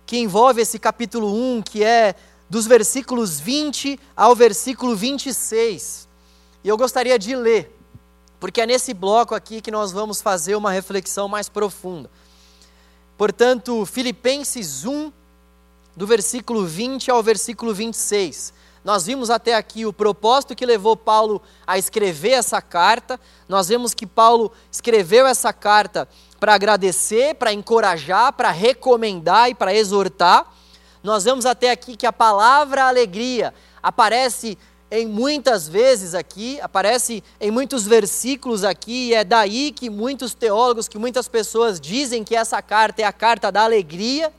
que 0.05 0.17
envolve 0.17 0.61
esse 0.61 0.79
capítulo 0.79 1.33
1, 1.33 1.61
que 1.63 1.83
é 1.83 2.15
dos 2.49 2.65
versículos 2.65 3.39
20 3.39 3.99
ao 4.15 4.35
versículo 4.35 4.95
26. 4.95 6.07
E 6.63 6.69
eu 6.69 6.77
gostaria 6.77 7.19
de 7.19 7.35
ler, 7.35 7.75
porque 8.39 8.61
é 8.61 8.65
nesse 8.65 8.93
bloco 8.93 9.35
aqui 9.35 9.61
que 9.61 9.71
nós 9.71 9.91
vamos 9.91 10.21
fazer 10.21 10.55
uma 10.55 10.71
reflexão 10.71 11.27
mais 11.27 11.49
profunda. 11.49 12.09
Portanto, 13.17 13.83
Filipenses 13.85 14.85
1, 14.85 15.11
do 15.95 16.05
versículo 16.05 16.65
20 16.65 17.09
ao 17.09 17.23
versículo 17.23 17.73
26. 17.73 18.53
Nós 18.83 19.07
vimos 19.07 19.31
até 19.31 19.55
aqui 19.55 19.85
o 19.85 19.91
propósito 19.91 20.55
que 20.55 20.65
levou 20.65 20.95
Paulo 20.95 21.41
a 21.65 21.79
escrever 21.79 22.33
essa 22.33 22.61
carta. 22.61 23.19
Nós 23.49 23.67
vemos 23.67 23.95
que 23.95 24.05
Paulo 24.05 24.51
escreveu 24.71 25.25
essa 25.25 25.51
carta 25.51 26.07
para 26.39 26.53
agradecer, 26.53 27.33
para 27.35 27.51
encorajar, 27.51 28.31
para 28.33 28.51
recomendar 28.51 29.49
e 29.49 29.55
para 29.55 29.73
exortar. 29.73 30.45
Nós 31.01 31.23
vemos 31.23 31.45
até 31.45 31.71
aqui 31.71 31.97
que 31.97 32.05
a 32.05 32.13
palavra 32.13 32.85
alegria 32.87 33.51
aparece 33.81 34.57
em 34.89 35.05
muitas 35.05 35.67
vezes 35.67 36.13
aqui, 36.13 36.59
aparece 36.61 37.23
em 37.41 37.51
muitos 37.51 37.85
versículos 37.85 38.63
aqui, 38.63 39.09
e 39.09 39.13
é 39.13 39.23
daí 39.23 39.71
que 39.71 39.89
muitos 39.89 40.33
teólogos, 40.33 40.87
que 40.87 40.97
muitas 40.97 41.27
pessoas 41.27 41.79
dizem 41.79 42.23
que 42.23 42.35
essa 42.35 42.61
carta 42.61 43.01
é 43.01 43.05
a 43.05 43.11
carta 43.11 43.51
da 43.51 43.63
alegria. 43.63 44.33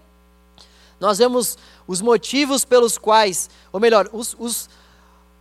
Nós 0.98 1.18
vemos 1.18 1.58
os 1.86 2.00
motivos 2.00 2.64
pelos 2.64 2.96
quais, 2.96 3.50
ou 3.70 3.78
melhor, 3.78 4.08
os, 4.12 4.34
os, 4.38 4.70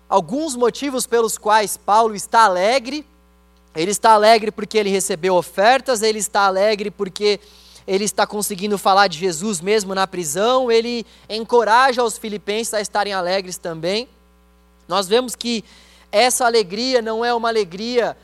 alguns 0.10 0.56
motivos 0.56 1.08
pelos 1.08 1.38
quais 1.38 1.78
Paulo 1.78 2.14
está 2.14 2.42
alegre. 2.42 3.06
Ele 3.74 3.92
está 3.92 4.12
alegre 4.12 4.52
porque 4.52 4.78
ele 4.78 4.90
recebeu 4.90 5.36
ofertas, 5.36 6.02
ele 6.02 6.20
está 6.20 6.42
alegre 6.42 6.92
porque 6.92 7.40
ele 7.88 8.04
está 8.04 8.28
conseguindo 8.28 8.78
falar 8.78 9.08
de 9.08 9.18
Jesus 9.18 9.62
mesmo 9.62 9.96
na 9.96 10.06
prisão, 10.06 10.70
ele 10.70 11.06
encoraja 11.30 12.04
os 12.04 12.18
filipenses 12.18 12.74
a 12.74 12.82
estarem 12.82 13.14
alegres 13.14 13.58
também. 13.58 14.10
Nós 14.88 15.08
vemos 15.08 15.36
que 15.36 15.64
essa 16.12 16.46
alegria 16.46 17.02
não 17.02 17.24
é 17.24 17.34
uma 17.34 17.50
alegria 17.50 18.18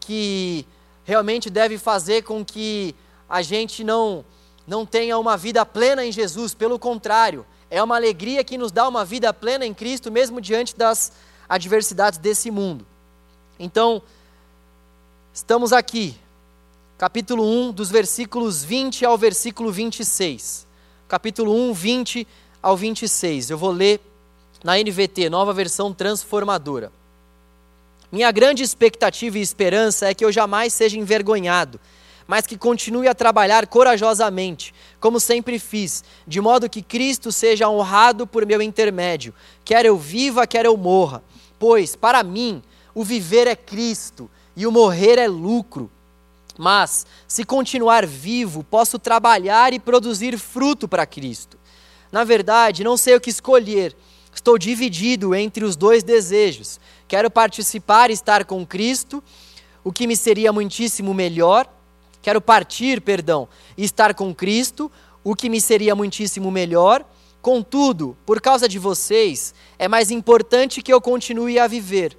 que 0.00 0.66
realmente 1.04 1.48
deve 1.48 1.78
fazer 1.78 2.22
com 2.22 2.44
que 2.44 2.94
a 3.28 3.42
gente 3.42 3.84
não, 3.84 4.24
não 4.66 4.84
tenha 4.84 5.18
uma 5.18 5.36
vida 5.36 5.64
plena 5.64 6.04
em 6.04 6.10
Jesus, 6.10 6.54
pelo 6.54 6.78
contrário, 6.78 7.46
é 7.70 7.82
uma 7.82 7.96
alegria 7.96 8.42
que 8.42 8.56
nos 8.56 8.72
dá 8.72 8.88
uma 8.88 9.04
vida 9.04 9.32
plena 9.32 9.64
em 9.64 9.74
Cristo, 9.74 10.10
mesmo 10.10 10.40
diante 10.40 10.76
das 10.76 11.12
adversidades 11.48 12.18
desse 12.18 12.50
mundo. 12.50 12.86
Então, 13.58 14.02
estamos 15.32 15.72
aqui 15.72 16.16
capítulo 16.96 17.44
1, 17.44 17.72
dos 17.72 17.90
versículos 17.90 18.64
20 18.64 19.04
ao 19.04 19.16
versículo 19.16 19.70
26. 19.70 20.66
Capítulo 21.06 21.54
1, 21.70 21.72
20 21.72 22.26
ao 22.62 22.76
26. 22.76 23.50
Eu 23.50 23.58
vou 23.58 23.70
ler 23.70 24.00
na 24.62 24.76
NVT, 24.78 25.28
nova 25.30 25.52
versão 25.52 25.92
transformadora. 25.92 26.92
Minha 28.10 28.30
grande 28.30 28.62
expectativa 28.62 29.38
e 29.38 29.42
esperança 29.42 30.08
é 30.08 30.14
que 30.14 30.24
eu 30.24 30.32
jamais 30.32 30.72
seja 30.72 30.98
envergonhado, 30.98 31.78
mas 32.26 32.46
que 32.46 32.56
continue 32.56 33.08
a 33.08 33.14
trabalhar 33.14 33.66
corajosamente, 33.66 34.74
como 35.00 35.20
sempre 35.20 35.58
fiz, 35.58 36.02
de 36.26 36.40
modo 36.40 36.68
que 36.68 36.82
Cristo 36.82 37.30
seja 37.30 37.68
honrado 37.68 38.26
por 38.26 38.46
meu 38.46 38.60
intermédio, 38.62 39.34
quer 39.64 39.84
eu 39.84 39.96
viva, 39.96 40.46
quer 40.46 40.64
eu 40.64 40.76
morra. 40.76 41.22
Pois, 41.58 41.96
para 41.96 42.22
mim, 42.22 42.62
o 42.94 43.04
viver 43.04 43.46
é 43.46 43.56
Cristo 43.56 44.30
e 44.56 44.66
o 44.66 44.72
morrer 44.72 45.18
é 45.18 45.28
lucro. 45.28 45.90
Mas, 46.56 47.06
se 47.26 47.44
continuar 47.44 48.04
vivo, 48.04 48.64
posso 48.64 48.98
trabalhar 48.98 49.72
e 49.72 49.78
produzir 49.78 50.36
fruto 50.36 50.88
para 50.88 51.06
Cristo. 51.06 51.56
Na 52.10 52.24
verdade, 52.24 52.82
não 52.82 52.96
sei 52.96 53.14
o 53.14 53.20
que 53.20 53.30
escolher. 53.30 53.94
Estou 54.34 54.58
dividido 54.58 55.34
entre 55.34 55.64
os 55.64 55.76
dois 55.76 56.02
desejos. 56.02 56.80
Quero 57.06 57.30
participar 57.30 58.10
e 58.10 58.12
estar 58.12 58.44
com 58.44 58.64
Cristo, 58.66 59.22
o 59.82 59.92
que 59.92 60.06
me 60.06 60.16
seria 60.16 60.52
muitíssimo 60.52 61.12
melhor. 61.14 61.66
Quero 62.22 62.40
partir, 62.40 63.00
perdão, 63.00 63.48
e 63.76 63.84
estar 63.84 64.14
com 64.14 64.34
Cristo, 64.34 64.90
o 65.24 65.34
que 65.34 65.48
me 65.48 65.60
seria 65.60 65.94
muitíssimo 65.94 66.50
melhor. 66.50 67.04
Contudo, 67.40 68.16
por 68.26 68.40
causa 68.40 68.68
de 68.68 68.78
vocês, 68.78 69.54
é 69.78 69.88
mais 69.88 70.10
importante 70.10 70.82
que 70.82 70.92
eu 70.92 71.00
continue 71.00 71.58
a 71.58 71.66
viver. 71.66 72.16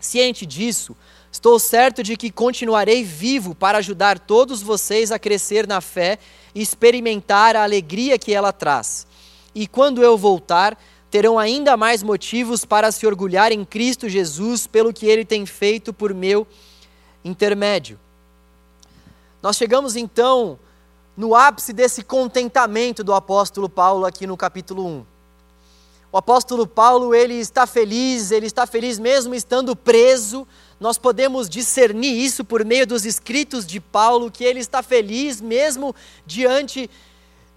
Ciente 0.00 0.44
disso, 0.44 0.94
Estou 1.30 1.58
certo 1.58 2.02
de 2.02 2.16
que 2.16 2.30
continuarei 2.30 3.04
vivo 3.04 3.54
para 3.54 3.78
ajudar 3.78 4.18
todos 4.18 4.62
vocês 4.62 5.12
a 5.12 5.18
crescer 5.18 5.66
na 5.66 5.80
fé 5.80 6.18
e 6.54 6.62
experimentar 6.62 7.54
a 7.54 7.62
alegria 7.62 8.18
que 8.18 8.32
ela 8.32 8.52
traz. 8.52 9.06
E 9.54 9.66
quando 9.66 10.02
eu 10.02 10.16
voltar, 10.16 10.78
terão 11.10 11.38
ainda 11.38 11.76
mais 11.76 12.02
motivos 12.02 12.64
para 12.64 12.92
se 12.92 13.06
orgulhar 13.06 13.52
em 13.52 13.64
Cristo 13.64 14.08
Jesus 14.08 14.66
pelo 14.66 14.92
que 14.92 15.06
ele 15.06 15.24
tem 15.24 15.46
feito 15.46 15.92
por 15.92 16.12
meu 16.12 16.46
intermédio. 17.24 17.98
Nós 19.42 19.56
chegamos 19.56 19.96
então 19.96 20.58
no 21.16 21.34
ápice 21.34 21.72
desse 21.72 22.02
contentamento 22.02 23.02
do 23.02 23.12
apóstolo 23.14 23.68
Paulo 23.68 24.04
aqui 24.04 24.26
no 24.26 24.36
capítulo 24.36 24.86
1. 24.86 25.04
O 26.10 26.16
apóstolo 26.16 26.66
Paulo, 26.66 27.14
ele 27.14 27.34
está 27.34 27.66
feliz, 27.66 28.30
ele 28.30 28.46
está 28.46 28.66
feliz 28.66 28.98
mesmo 28.98 29.34
estando 29.34 29.76
preso, 29.76 30.48
nós 30.80 30.96
podemos 30.96 31.48
discernir 31.48 32.12
isso 32.24 32.44
por 32.44 32.64
meio 32.64 32.86
dos 32.86 33.04
escritos 33.04 33.66
de 33.66 33.78
Paulo, 33.78 34.30
que 34.30 34.42
ele 34.42 34.60
está 34.60 34.82
feliz 34.82 35.40
mesmo 35.40 35.94
diante 36.24 36.88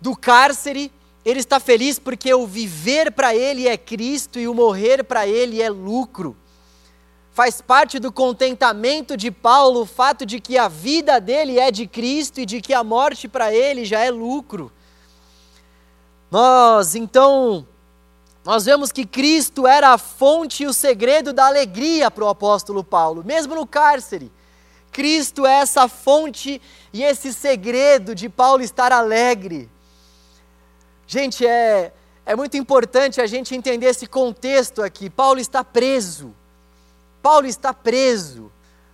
do 0.02 0.16
cárcere, 0.16 0.92
ele 1.24 1.40
está 1.40 1.60
feliz 1.60 2.00
porque 2.00 2.34
o 2.34 2.48
viver 2.48 3.12
para 3.12 3.36
ele 3.36 3.68
é 3.68 3.78
Cristo 3.78 4.40
e 4.40 4.48
o 4.48 4.54
morrer 4.54 5.04
para 5.04 5.28
ele 5.28 5.62
é 5.62 5.70
lucro. 5.70 6.36
Faz 7.32 7.62
parte 7.62 8.00
do 8.00 8.12
contentamento 8.12 9.16
de 9.16 9.32
Paulo 9.32 9.82
o 9.82 9.86
fato 9.86 10.26
de 10.26 10.40
que 10.40 10.58
a 10.58 10.68
vida 10.68 11.20
dele 11.20 11.60
é 11.60 11.72
de 11.72 11.88
Cristo 11.88 12.42
e 12.42 12.46
de 12.46 12.60
que 12.60 12.74
a 12.74 12.84
morte 12.84 13.28
para 13.28 13.54
ele 13.54 13.86
já 13.86 14.00
é 14.00 14.10
lucro. 14.10 14.72
Nós, 16.30 16.96
então, 16.96 17.68
nós 18.44 18.66
vemos 18.66 18.92
que 18.92 19.06
Cristo 19.06 19.68
era 19.68 19.90
a 19.90 19.98
fonte 19.98 20.64
e 20.64 20.68
o 20.68 20.74
segredo 20.74 21.32
da 21.32 21.46
alegria 21.46 22.10
para 22.10 22.26
o 22.26 22.30
apóstolo 22.30 22.84
Paulo, 22.84 23.24
mesmo 23.24 23.54
no 23.54 23.68
cárcere. 23.68 24.32
Cristo 24.92 25.46
é 25.46 25.60
essa 25.60 25.88
fonte 25.88 26.62
e 26.92 27.04
esse 27.04 27.34
segredo 27.34 28.16
de 28.16 28.28
Paulo 28.28 28.62
estar 28.64 28.92
alegre. 28.92 29.70
Gente, 31.14 31.46
é, 31.46 31.92
é 32.26 32.38
muito 32.38 32.56
importante 32.56 33.20
a 33.20 33.28
gente 33.28 33.54
entender 33.54 33.88
esse 33.88 34.08
contexto 34.08 34.82
aqui. 34.82 35.10
Paulo 35.10 35.42
está 35.42 35.62
preso. 35.62 36.34
Paulo 37.22 37.46
está 37.48 37.74
preso. 37.74 38.50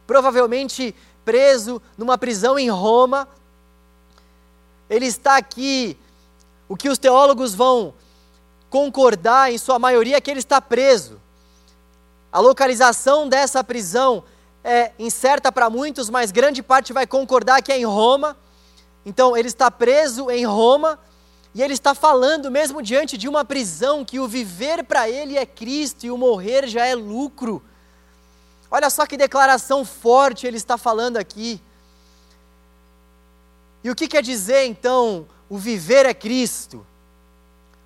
Provavelmente 0.07 0.95
preso 1.23 1.79
numa 1.95 2.17
prisão 2.17 2.57
em 2.57 2.71
Roma. 2.71 3.27
Ele 4.89 5.05
está 5.05 5.37
aqui. 5.37 5.95
O 6.67 6.75
que 6.75 6.89
os 6.89 6.97
teólogos 6.97 7.53
vão 7.53 7.93
concordar, 8.67 9.53
em 9.53 9.59
sua 9.59 9.77
maioria, 9.77 10.19
que 10.19 10.31
ele 10.31 10.39
está 10.39 10.59
preso. 10.59 11.21
A 12.31 12.39
localização 12.39 13.29
dessa 13.29 13.63
prisão 13.63 14.23
é 14.63 14.91
incerta 14.97 15.51
para 15.51 15.69
muitos, 15.69 16.09
mas 16.09 16.31
grande 16.31 16.63
parte 16.63 16.91
vai 16.91 17.05
concordar 17.05 17.61
que 17.61 17.71
é 17.71 17.77
em 17.77 17.85
Roma. 17.85 18.35
Então, 19.05 19.37
ele 19.37 19.49
está 19.49 19.69
preso 19.69 20.31
em 20.31 20.47
Roma 20.47 20.97
e 21.57 21.63
ele 21.63 21.73
está 21.73 21.95
falando, 21.95 22.51
mesmo 22.51 22.83
diante 22.83 23.17
de 23.17 23.27
uma 23.27 23.43
prisão, 23.43 24.05
que 24.05 24.19
o 24.19 24.27
viver 24.27 24.83
para 24.83 25.09
ele 25.09 25.35
é 25.35 25.43
Cristo 25.43 26.05
e 26.05 26.11
o 26.11 26.15
morrer 26.15 26.67
já 26.67 26.85
é 26.85 26.93
lucro. 26.93 27.63
Olha 28.69 28.91
só 28.91 29.07
que 29.07 29.17
declaração 29.17 29.83
forte 29.83 30.45
ele 30.45 30.57
está 30.57 30.77
falando 30.77 31.17
aqui. 31.17 31.59
E 33.83 33.89
o 33.89 33.95
que 33.95 34.07
quer 34.07 34.21
dizer 34.21 34.65
então 34.65 35.27
o 35.49 35.57
viver 35.57 36.05
é 36.05 36.13
Cristo? 36.13 36.85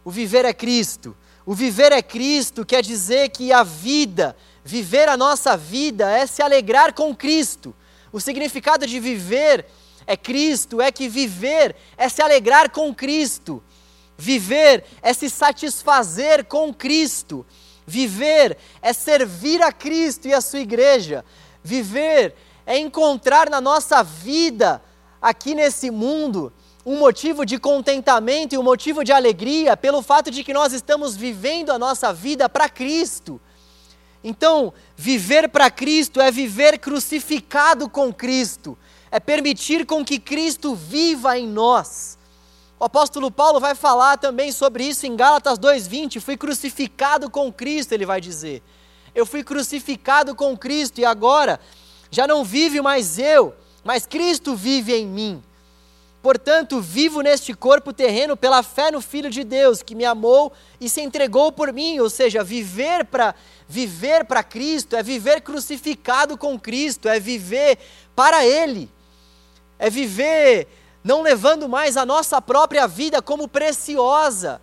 O 0.04 0.12
viver 0.12 0.44
é 0.44 0.54
Cristo. 0.54 1.16
O 1.46 1.56
viver 1.56 1.94
é 1.94 2.02
Cristo 2.02 2.66
quer 2.66 2.84
dizer 2.84 3.30
que 3.30 3.54
a 3.54 3.64
vida, 3.64 4.36
viver 4.66 5.08
a 5.08 5.16
nossa 5.16 5.56
vida 5.56 6.12
é 6.12 6.28
se 6.28 6.42
alegrar 6.42 6.92
com 6.94 7.16
Cristo. 7.16 7.74
O 8.12 8.20
significado 8.20 8.86
de 8.86 9.00
viver 9.00 9.66
é 10.12 10.18
Cristo, 10.18 10.82
é 10.82 10.92
que 10.92 11.08
viver 11.08 11.76
é 11.98 12.10
se 12.10 12.22
alegrar 12.22 12.70
com 12.70 12.94
Cristo. 12.94 13.64
Viver 14.18 14.84
é 15.02 15.14
se 15.14 15.30
satisfazer 15.30 16.46
com 16.46 16.74
Cristo. 16.74 17.46
Viver 17.88 18.58
é 18.82 18.92
servir 18.92 19.62
a 19.62 19.72
Cristo 19.72 20.28
e 20.28 20.34
a 20.34 20.42
sua 20.42 20.60
igreja. 20.60 21.24
Viver 21.64 22.36
é 22.66 22.78
encontrar 22.78 23.50
na 23.50 23.62
nossa 23.62 24.04
vida, 24.04 24.82
aqui 25.22 25.56
nesse 25.56 25.90
mundo, 25.90 26.52
um 26.86 26.98
motivo 26.98 27.46
de 27.46 27.58
contentamento 27.58 28.54
e 28.54 28.58
um 28.58 28.64
motivo 28.64 29.04
de 29.04 29.14
alegria 29.14 29.78
pelo 29.78 30.02
fato 30.02 30.30
de 30.30 30.44
que 30.44 30.54
nós 30.54 30.74
estamos 30.74 31.16
vivendo 31.16 31.72
a 31.72 31.80
nossa 31.80 32.12
vida 32.12 32.50
para 32.50 32.68
Cristo. 32.68 33.40
Então, 34.24 34.74
viver 34.96 35.50
para 35.50 35.72
Cristo 35.72 36.20
é 36.20 36.30
viver 36.30 36.78
crucificado 36.80 37.90
com 37.90 38.14
Cristo, 38.14 38.78
é 39.12 39.20
permitir 39.20 39.86
com 39.86 40.04
que 40.06 40.18
Cristo 40.18 40.74
viva 40.74 41.38
em 41.38 41.46
nós. 41.46 42.18
O 42.80 42.86
apóstolo 42.86 43.30
Paulo 43.30 43.60
vai 43.60 43.76
falar 43.76 44.18
também 44.18 44.52
sobre 44.52 44.86
isso 44.86 45.06
em 45.06 45.16
Gálatas 45.16 45.60
2:20, 45.60 46.20
fui 46.20 46.38
crucificado 46.38 47.30
com 47.30 47.52
Cristo, 47.52 47.92
ele 47.92 48.06
vai 48.06 48.22
dizer. 48.22 48.64
Eu 49.14 49.26
fui 49.26 49.44
crucificado 49.44 50.34
com 50.34 50.58
Cristo 50.58 51.00
e 51.00 51.06
agora 51.06 51.60
já 52.10 52.26
não 52.26 52.44
vive 52.44 52.82
mais 52.82 53.20
eu, 53.20 53.54
mas 53.84 54.06
Cristo 54.06 54.56
vive 54.56 54.96
em 54.96 55.06
mim. 55.06 55.44
Portanto, 56.22 56.80
vivo 56.80 57.22
neste 57.22 57.52
corpo 57.54 57.92
terreno 57.92 58.38
pela 58.38 58.62
fé 58.62 58.92
no 58.92 59.02
Filho 59.02 59.30
de 59.30 59.44
Deus, 59.44 59.82
que 59.82 59.96
me 59.96 60.06
amou 60.06 60.54
e 60.80 60.88
se 60.88 61.02
entregou 61.02 61.52
por 61.52 61.74
mim, 61.74 62.00
ou 62.00 62.10
seja, 62.10 62.44
viver 62.44 63.06
para 63.06 63.34
viver 63.68 64.26
para 64.26 64.44
Cristo 64.44 64.96
é 64.96 65.02
viver 65.02 65.42
crucificado 65.42 66.38
com 66.38 66.60
Cristo, 66.60 67.08
é 67.08 67.20
viver 67.20 67.80
para 68.16 68.46
ele. 68.46 68.90
É 69.82 69.90
viver 69.90 70.68
não 71.04 71.24
levando 71.24 71.68
mais 71.68 71.98
a 71.98 72.06
nossa 72.06 72.40
própria 72.40 72.88
vida 72.88 73.20
como 73.20 73.48
preciosa. 73.48 74.62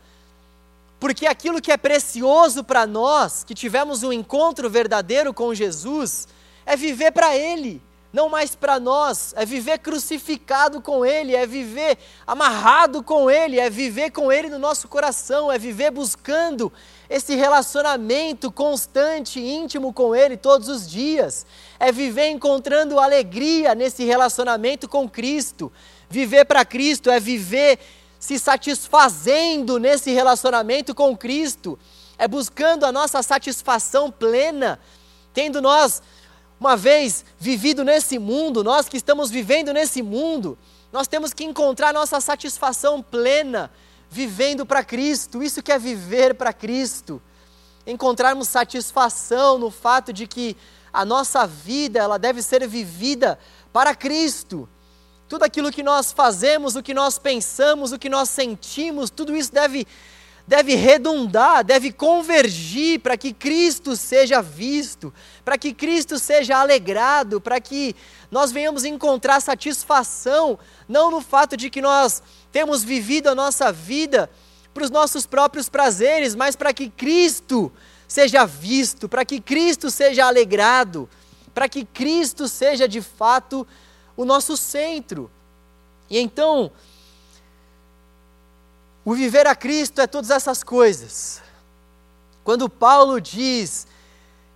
Porque 1.01 1.27
aquilo 1.27 1.61
que 1.61 1.73
é 1.73 1.77
precioso 1.77 2.63
para 2.63 2.87
nós, 2.87 3.43
que 3.43 3.55
tivemos 3.55 4.05
um 4.05 4.13
encontro 4.13 4.71
verdadeiro 4.71 5.35
com 5.35 5.53
Jesus, 5.53 6.29
é 6.65 6.77
viver 6.77 7.11
para 7.11 7.37
ele 7.37 7.83
não 8.13 8.29
mais 8.29 8.55
para 8.55 8.81
nós, 8.81 9.35
é 9.37 9.45
viver 9.45 9.79
crucificado 9.79 10.81
com 10.81 11.05
Ele, 11.05 11.37
é 11.37 11.47
viver 11.47 11.99
amarrado 12.27 13.03
com 13.03 13.31
Ele, 13.31 13.61
é 13.61 13.69
viver 13.69 14.11
com 14.11 14.33
Ele 14.33 14.49
no 14.49 14.59
nosso 14.59 14.89
coração, 14.89 15.53
é 15.53 15.59
viver 15.59 15.91
buscando 15.91 16.73
esse 17.11 17.35
relacionamento 17.35 18.51
constante, 18.51 19.41
íntimo 19.41 19.93
com 19.93 20.17
Ele 20.17 20.37
todos 20.37 20.69
os 20.69 20.89
dias, 20.89 21.45
é 21.79 21.93
viver 21.93 22.29
encontrando 22.29 22.99
alegria 22.99 23.75
nesse 23.75 24.05
relacionamento 24.05 24.89
com 24.89 25.09
Cristo. 25.09 25.73
Viver 26.11 26.45
para 26.45 26.65
Cristo 26.65 27.11
é 27.11 27.21
viver 27.21 27.79
se 28.19 28.39
satisfazendo 28.39 29.79
nesse 29.79 30.11
relacionamento 30.11 30.95
com 30.95 31.17
Cristo, 31.17 31.79
é 32.19 32.27
buscando 32.27 32.85
a 32.85 32.91
nossa 32.91 33.23
satisfação 33.23 34.11
plena, 34.11 34.81
tendo 35.33 35.63
nós 35.63 36.03
uma 36.59 36.77
vez 36.77 37.25
vivido 37.39 37.85
nesse 37.85 38.19
mundo, 38.19 38.65
nós 38.65 38.89
que 38.89 38.97
estamos 38.97 39.31
vivendo 39.31 39.73
nesse 39.73 40.03
mundo, 40.03 40.59
nós 40.93 41.07
temos 41.07 41.33
que 41.33 41.45
encontrar 41.45 41.95
nossa 41.95 42.21
satisfação 42.21 43.01
plena 43.01 43.71
vivendo 44.11 44.67
para 44.67 44.83
Cristo. 44.83 45.43
Isso 45.43 45.63
que 45.63 45.71
é 45.71 45.79
viver 45.79 46.35
para 46.35 46.53
Cristo. 46.53 47.23
Encontrarmos 47.87 48.49
satisfação 48.49 49.59
no 49.59 49.71
fato 49.71 50.13
de 50.13 50.27
que 50.27 50.57
a 50.93 51.05
nossa 51.05 51.47
vida, 51.47 51.99
ela 51.99 52.19
deve 52.19 52.43
ser 52.43 52.67
vivida 52.67 53.39
para 53.73 53.95
Cristo. 53.95 54.69
Tudo 55.29 55.45
aquilo 55.45 55.71
que 55.71 55.83
nós 55.83 56.13
fazemos, 56.13 56.77
o 56.77 56.83
que 56.83 56.95
nós 56.95 57.19
pensamos, 57.19 57.93
o 57.93 57.99
que 57.99 58.09
nós 58.09 58.31
sentimos, 58.31 59.11
tudo 59.11 59.37
isso 59.37 59.53
deve 59.53 59.87
deve 60.49 60.75
redundar, 60.75 61.63
deve 61.63 61.93
convergir 61.93 63.01
para 63.01 63.19
que 63.19 63.35
Cristo 63.35 63.95
seja 63.95 64.41
visto, 64.41 65.13
para 65.45 65.59
que 65.59 65.75
Cristo 65.75 66.19
seja 66.19 66.57
alegrado, 66.57 67.39
para 67.39 67.61
que 67.61 67.95
nós 68.31 68.51
venhamos 68.51 68.83
encontrar 68.83 69.43
satisfação, 69.43 70.59
não 70.89 71.11
no 71.11 71.21
fato 71.21 71.55
de 71.55 71.69
que 71.69 71.83
nós 71.83 72.23
temos 72.51 72.83
vivido 72.83 73.29
a 73.29 73.35
nossa 73.35 73.71
vida 73.71 74.31
para 74.73 74.85
os 74.85 74.91
nossos 74.91 75.27
próprios 75.27 75.69
prazeres, 75.69 76.35
mas 76.35 76.57
para 76.57 76.73
que 76.73 76.89
Cristo 76.89 77.71
seja 78.09 78.47
visto, 78.47 79.09
para 79.09 79.25
que 79.25 79.39
Cristo 79.39 79.91
seja 79.91 80.27
alegrado, 80.27 81.09
para 81.55 81.69
que 81.69 81.85
Cristo 81.85 82.49
seja 82.49 82.89
de 82.89 83.03
fato 83.03 83.67
o 84.17 84.25
nosso 84.25 84.57
centro. 84.57 85.31
E 86.09 86.19
então, 86.19 86.73
o 89.05 89.15
viver 89.15 89.47
a 89.47 89.55
Cristo 89.55 90.01
é 90.01 90.07
todas 90.07 90.31
essas 90.31 90.65
coisas. 90.65 91.43
Quando 92.43 92.69
Paulo 92.69 93.21
diz 93.21 93.87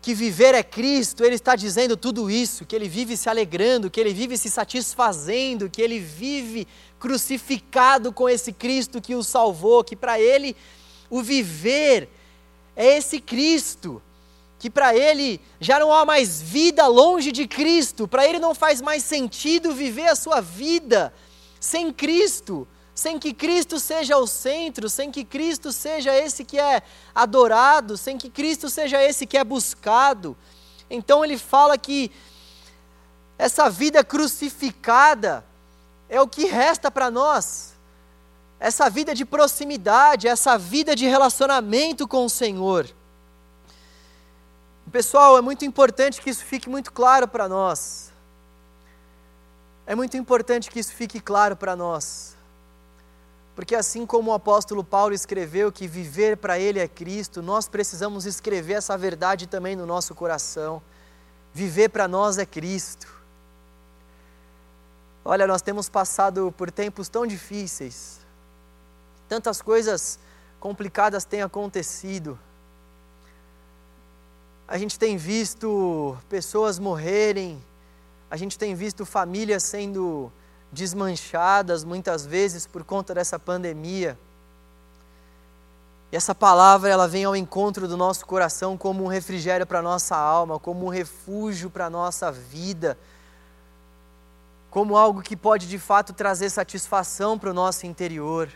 que 0.01 0.15
viver 0.15 0.55
é 0.55 0.63
Cristo, 0.63 1.25
ele 1.25 1.37
está 1.37 1.55
dizendo 1.55 1.97
tudo 1.97 2.31
isso, 2.31 2.65
que 2.65 2.75
ele 2.75 2.89
vive 2.89 3.17
se 3.17 3.29
alegrando, 3.29 3.91
que 3.91 4.01
ele 4.01 4.15
vive 4.15 4.37
se 4.39 4.51
satisfazendo, 4.51 5.69
que 5.71 5.81
ele 5.81 6.01
vive 6.01 6.67
crucificado 6.99 8.13
com 8.13 8.29
esse 8.29 8.53
Cristo 8.53 9.01
que 9.01 9.15
o 9.15 9.23
salvou, 9.23 9.85
que 9.85 9.95
para 9.95 10.19
ele 10.19 10.57
o 11.11 11.23
viver 11.23 12.09
é 12.77 12.97
esse 12.97 13.21
Cristo, 13.21 14.03
que 14.59 14.71
para 14.71 14.95
ele 14.97 15.41
já 15.61 15.79
não 15.79 15.93
há 15.93 16.05
mais 16.05 16.41
vida 16.41 16.87
longe 16.87 17.33
de 17.33 17.47
Cristo, 17.47 18.07
para 18.07 18.27
ele 18.27 18.39
não 18.39 18.55
faz 18.55 18.81
mais 18.81 19.03
sentido 19.03 19.75
viver 19.75 20.09
a 20.09 20.17
sua 20.17 20.41
vida 20.41 21.13
sem 21.61 21.93
Cristo 21.93 22.67
sem 22.95 23.19
que 23.19 23.33
Cristo 23.33 23.81
seja 23.81 24.19
o 24.19 24.27
centro, 24.27 24.89
sem 24.89 25.11
que 25.11 25.25
Cristo 25.25 25.73
seja 25.73 26.15
esse 26.15 26.45
que 26.45 26.59
é 26.59 26.83
adorado, 27.15 27.97
sem 27.97 28.19
que 28.19 28.29
Cristo 28.29 28.69
seja 28.69 29.03
esse 29.03 29.27
que 29.27 29.39
é 29.39 29.45
buscado. 29.45 30.37
Então 30.91 31.25
ele 31.25 31.39
fala 31.39 31.79
que 31.79 32.11
essa 33.39 33.71
vida 33.71 34.05
crucificada 34.05 35.45
é 36.09 36.21
o 36.21 36.29
que 36.29 36.45
resta 36.45 36.91
para 36.91 37.11
nós. 37.11 37.72
Essa 38.63 38.89
vida 38.89 39.13
de 39.13 39.25
proximidade, 39.25 40.29
essa 40.29 40.57
vida 40.57 40.95
de 40.95 41.05
relacionamento 41.05 42.07
com 42.07 42.25
o 42.25 42.31
Senhor. 42.31 42.89
Pessoal, 44.93 45.37
é 45.37 45.41
muito 45.41 45.65
importante 45.65 46.21
que 46.21 46.31
isso 46.31 46.45
fique 46.45 46.69
muito 46.71 46.93
claro 46.93 47.27
para 47.27 47.49
nós. 47.49 48.13
É 49.85 49.97
muito 49.97 50.17
importante 50.17 50.71
que 50.71 50.79
isso 50.79 50.95
fique 50.95 51.19
claro 51.19 51.57
para 51.57 51.75
nós. 51.75 52.37
Porque 53.57 53.75
assim 53.75 54.07
como 54.07 54.31
o 54.31 54.35
apóstolo 54.35 54.85
Paulo 54.85 55.13
escreveu 55.13 55.73
que 55.73 55.89
viver 55.89 56.37
para 56.37 56.57
ele 56.57 56.79
é 56.79 56.87
Cristo, 56.87 57.43
nós 57.43 57.67
precisamos 57.67 58.27
escrever 58.27 58.75
essa 58.75 58.97
verdade 58.97 59.49
também 59.49 59.75
no 59.75 59.87
nosso 59.87 60.15
coração. 60.15 60.81
Viver 61.53 61.89
para 61.89 62.07
nós 62.07 62.39
é 62.39 62.47
Cristo. 62.47 63.09
Olha, 65.25 65.49
nós 65.49 65.63
temos 65.63 65.89
passado 65.89 66.55
por 66.57 66.71
tempos 66.71 67.09
tão 67.09 67.27
difíceis, 67.27 68.22
tantas 69.33 69.63
coisas 69.63 70.19
complicadas 70.61 71.25
têm 71.25 71.41
acontecido. 71.41 72.39
A 74.69 74.77
gente 74.77 74.99
tem 74.99 75.17
visto 75.17 76.15
pessoas 76.29 76.79
morrerem, 76.79 77.59
a 78.31 78.37
gente 78.37 78.59
tem 78.59 78.75
visto 78.75 79.07
famílias 79.07 79.63
sendo 79.63 80.31
desmanchadas 80.71 81.83
muitas 81.83 82.27
vezes 82.27 82.67
por 82.67 82.85
conta 82.85 83.15
dessa 83.15 83.39
pandemia. 83.39 84.19
E 86.13 86.17
essa 86.17 86.35
palavra 86.35 86.91
ela 86.91 87.09
vem 87.09 87.25
ao 87.25 87.35
encontro 87.35 87.89
do 87.89 87.97
nosso 87.97 88.27
coração 88.27 88.77
como 88.77 89.03
um 89.03 89.09
refrigério 89.09 89.67
para 89.67 89.79
a 89.79 89.83
nossa 89.83 90.15
alma, 90.15 90.59
como 90.59 90.85
um 90.85 90.91
refúgio 90.91 91.71
para 91.71 91.87
a 91.87 91.91
nossa 91.91 92.31
vida, 92.31 92.99
como 94.71 94.95
algo 94.95 95.23
que 95.23 95.35
pode 95.35 95.67
de 95.67 95.79
fato 95.79 96.13
trazer 96.13 96.51
satisfação 96.51 97.39
para 97.39 97.49
o 97.49 97.55
nosso 97.55 97.87
interior. 97.87 98.51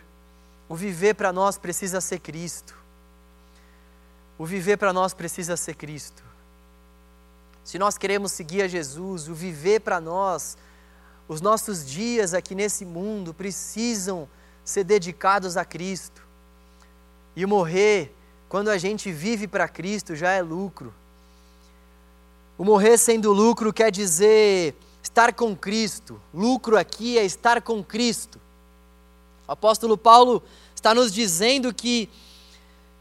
O 0.69 0.75
viver 0.75 1.15
para 1.15 1.33
nós 1.33 1.57
precisa 1.59 2.01
ser 2.01 2.19
Cristo. 2.19 2.77
O 4.39 4.45
viver 4.45 4.77
para 4.77 4.93
nós 4.93 5.15
precisa 5.15 5.57
ser 5.57 5.75
Cristo. 5.75 6.23
Se 7.65 7.79
nós 7.79 7.97
queremos 7.99 8.33
seguir 8.33 8.63
a 8.63 8.69
Jesus, 8.69 9.29
o 9.29 9.35
viver 9.35 9.81
para 9.81 10.01
nós 10.01 10.57
os 11.29 11.41
nossos 11.41 11.85
dias 11.85 12.35
aqui 12.35 12.55
nesse 12.55 12.85
mundo 12.85 13.35
precisam 13.35 14.29
ser 14.65 14.85
dedicados 14.85 15.57
a 15.57 15.65
Cristo. 15.65 16.23
E 17.35 17.45
morrer, 17.45 18.15
quando 18.49 18.69
a 18.69 18.79
gente 18.79 19.11
vive 19.11 19.49
para 19.49 19.69
Cristo, 19.69 20.15
já 20.15 20.31
é 20.31 20.43
lucro. 20.43 20.95
O 22.57 22.65
morrer 22.65 22.97
sendo 22.97 23.33
lucro 23.33 23.73
quer 23.73 23.91
dizer 23.91 24.75
estar 25.03 25.35
com 25.35 25.55
Cristo. 25.57 26.21
Lucro 26.33 26.77
aqui 26.77 27.19
é 27.19 27.25
estar 27.25 27.61
com 27.61 27.83
Cristo. 27.83 28.41
O 29.47 29.53
apóstolo 29.53 29.97
Paulo 29.97 30.43
está 30.75 30.95
nos 30.95 31.13
dizendo 31.13 31.73
que 31.73 32.09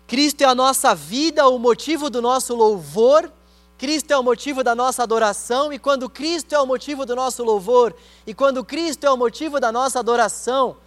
Cristo 0.08 0.42
é 0.42 0.46
a 0.46 0.54
nossa 0.56 0.94
vida, 0.94 1.48
o 1.48 1.58
motivo 1.58 2.10
do 2.10 2.22
nosso 2.22 2.56
louvor. 2.56 3.32
Cristo 3.78 4.12
é 4.12 4.18
o 4.18 4.24
motivo 4.24 4.64
da 4.64 4.74
nossa 4.74 5.04
adoração, 5.04 5.74
e 5.74 5.78
quando 5.78 6.10
Cristo 6.10 6.54
é 6.54 6.60
o 6.60 6.66
motivo 6.66 7.06
do 7.06 7.14
nosso 7.14 7.44
louvor, 7.44 7.94
e 8.26 8.34
quando 8.34 8.64
Cristo 8.64 9.06
é 9.06 9.12
o 9.12 9.18
motivo 9.18 9.60
da 9.60 9.70
nossa 9.70 10.00
adoração, 10.00 10.78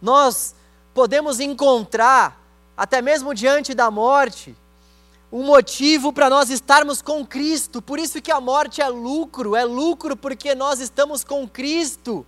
nós 0.00 0.56
podemos 0.92 1.38
encontrar, 1.38 2.40
até 2.76 3.00
mesmo 3.00 3.32
diante 3.32 3.74
da 3.74 3.92
morte, 3.92 4.56
um 5.30 5.44
motivo 5.44 6.12
para 6.12 6.28
nós 6.28 6.50
estarmos 6.50 7.00
com 7.00 7.24
Cristo. 7.24 7.80
Por 7.80 7.98
isso 7.98 8.20
que 8.20 8.32
a 8.32 8.40
morte 8.40 8.82
é 8.82 8.88
lucro, 8.88 9.54
é 9.54 9.64
lucro 9.64 10.16
porque 10.16 10.54
nós 10.54 10.80
estamos 10.80 11.22
com 11.22 11.48
Cristo. 11.48 12.26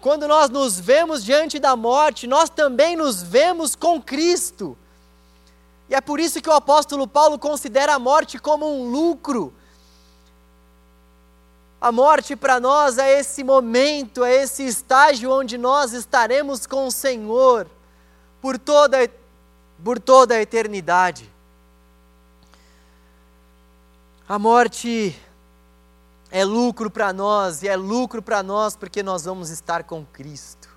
Quando 0.00 0.26
nós 0.26 0.48
nos 0.48 0.80
vemos 0.80 1.22
diante 1.22 1.58
da 1.58 1.76
morte, 1.76 2.26
nós 2.26 2.48
também 2.48 2.96
nos 2.96 3.22
vemos 3.22 3.74
com 3.74 4.00
Cristo. 4.00 4.76
E 5.90 5.94
é 5.94 6.00
por 6.00 6.18
isso 6.18 6.40
que 6.40 6.48
o 6.48 6.52
apóstolo 6.52 7.06
Paulo 7.06 7.38
considera 7.38 7.94
a 7.94 7.98
morte 7.98 8.38
como 8.38 8.66
um 8.66 8.90
lucro. 8.90 9.52
A 11.80 11.90
morte 11.90 12.36
para 12.36 12.60
nós 12.60 12.96
é 12.96 13.18
esse 13.18 13.42
momento, 13.42 14.24
é 14.24 14.42
esse 14.42 14.66
estágio 14.66 15.32
onde 15.32 15.58
nós 15.58 15.92
estaremos 15.92 16.66
com 16.66 16.86
o 16.86 16.90
Senhor 16.90 17.66
por 18.40 18.58
toda, 18.58 19.10
por 19.82 19.98
toda 19.98 20.34
a 20.34 20.40
eternidade. 20.40 21.28
A 24.28 24.38
morte 24.38 25.18
é 26.30 26.44
lucro 26.44 26.90
para 26.90 27.12
nós, 27.12 27.62
e 27.62 27.68
é 27.68 27.76
lucro 27.76 28.22
para 28.22 28.42
nós 28.42 28.76
porque 28.76 29.02
nós 29.02 29.24
vamos 29.24 29.50
estar 29.50 29.84
com 29.84 30.04
Cristo. 30.04 30.68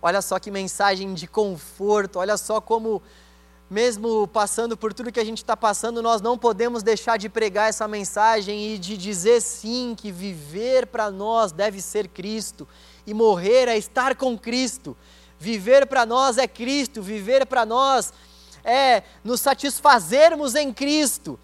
Olha 0.00 0.20
só 0.20 0.38
que 0.38 0.50
mensagem 0.50 1.14
de 1.14 1.26
conforto, 1.26 2.18
olha 2.18 2.36
só 2.36 2.60
como, 2.60 3.00
mesmo 3.70 4.26
passando 4.28 4.76
por 4.76 4.92
tudo 4.92 5.12
que 5.12 5.20
a 5.20 5.24
gente 5.24 5.38
está 5.38 5.56
passando, 5.56 6.02
nós 6.02 6.20
não 6.20 6.36
podemos 6.36 6.82
deixar 6.82 7.16
de 7.16 7.28
pregar 7.28 7.68
essa 7.68 7.88
mensagem 7.88 8.74
e 8.74 8.78
de 8.78 8.96
dizer 8.96 9.40
sim 9.40 9.94
que 9.96 10.12
viver 10.12 10.86
para 10.86 11.10
nós 11.10 11.52
deve 11.52 11.80
ser 11.80 12.08
Cristo, 12.08 12.68
e 13.06 13.14
morrer 13.14 13.68
é 13.68 13.78
estar 13.78 14.14
com 14.16 14.36
Cristo. 14.38 14.96
Viver 15.38 15.86
para 15.86 16.06
nós 16.06 16.38
é 16.38 16.46
Cristo, 16.46 17.02
viver 17.02 17.46
para 17.46 17.66
nós 17.66 18.12
é 18.62 19.02
nos 19.24 19.40
satisfazermos 19.40 20.54
em 20.54 20.72
Cristo 20.72 21.36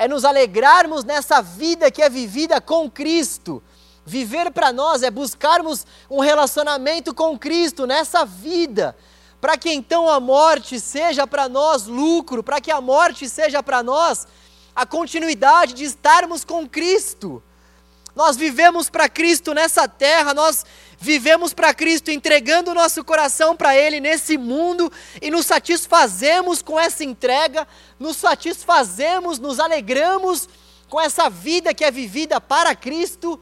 é 0.00 0.08
nos 0.08 0.24
alegrarmos 0.24 1.04
nessa 1.04 1.42
vida 1.42 1.90
que 1.90 2.00
é 2.00 2.08
vivida 2.08 2.58
com 2.58 2.90
Cristo. 2.90 3.62
Viver 4.02 4.50
para 4.50 4.72
nós 4.72 5.02
é 5.02 5.10
buscarmos 5.10 5.86
um 6.08 6.20
relacionamento 6.20 7.12
com 7.12 7.38
Cristo 7.38 7.86
nessa 7.86 8.24
vida, 8.24 8.96
para 9.42 9.58
que 9.58 9.70
então 9.70 10.08
a 10.08 10.18
morte 10.18 10.80
seja 10.80 11.26
para 11.26 11.50
nós 11.50 11.86
lucro, 11.86 12.42
para 12.42 12.62
que 12.62 12.70
a 12.70 12.80
morte 12.80 13.28
seja 13.28 13.62
para 13.62 13.82
nós 13.82 14.26
a 14.74 14.86
continuidade 14.86 15.74
de 15.74 15.84
estarmos 15.84 16.44
com 16.46 16.66
Cristo. 16.66 17.42
Nós 18.16 18.38
vivemos 18.38 18.88
para 18.88 19.06
Cristo 19.06 19.52
nessa 19.52 19.86
terra, 19.86 20.32
nós 20.32 20.64
vivemos 21.00 21.54
para 21.54 21.72
Cristo 21.72 22.10
entregando 22.10 22.70
o 22.70 22.74
nosso 22.74 23.02
coração 23.02 23.56
para 23.56 23.74
Ele 23.74 24.00
nesse 24.00 24.36
mundo 24.36 24.92
e 25.22 25.30
nos 25.30 25.46
satisfazemos 25.46 26.60
com 26.60 26.78
essa 26.78 27.02
entrega, 27.02 27.66
nos 27.98 28.18
satisfazemos, 28.18 29.38
nos 29.38 29.58
alegramos 29.58 30.46
com 30.90 31.00
essa 31.00 31.30
vida 31.30 31.72
que 31.72 31.84
é 31.84 31.90
vivida 31.90 32.38
para 32.38 32.74
Cristo. 32.74 33.40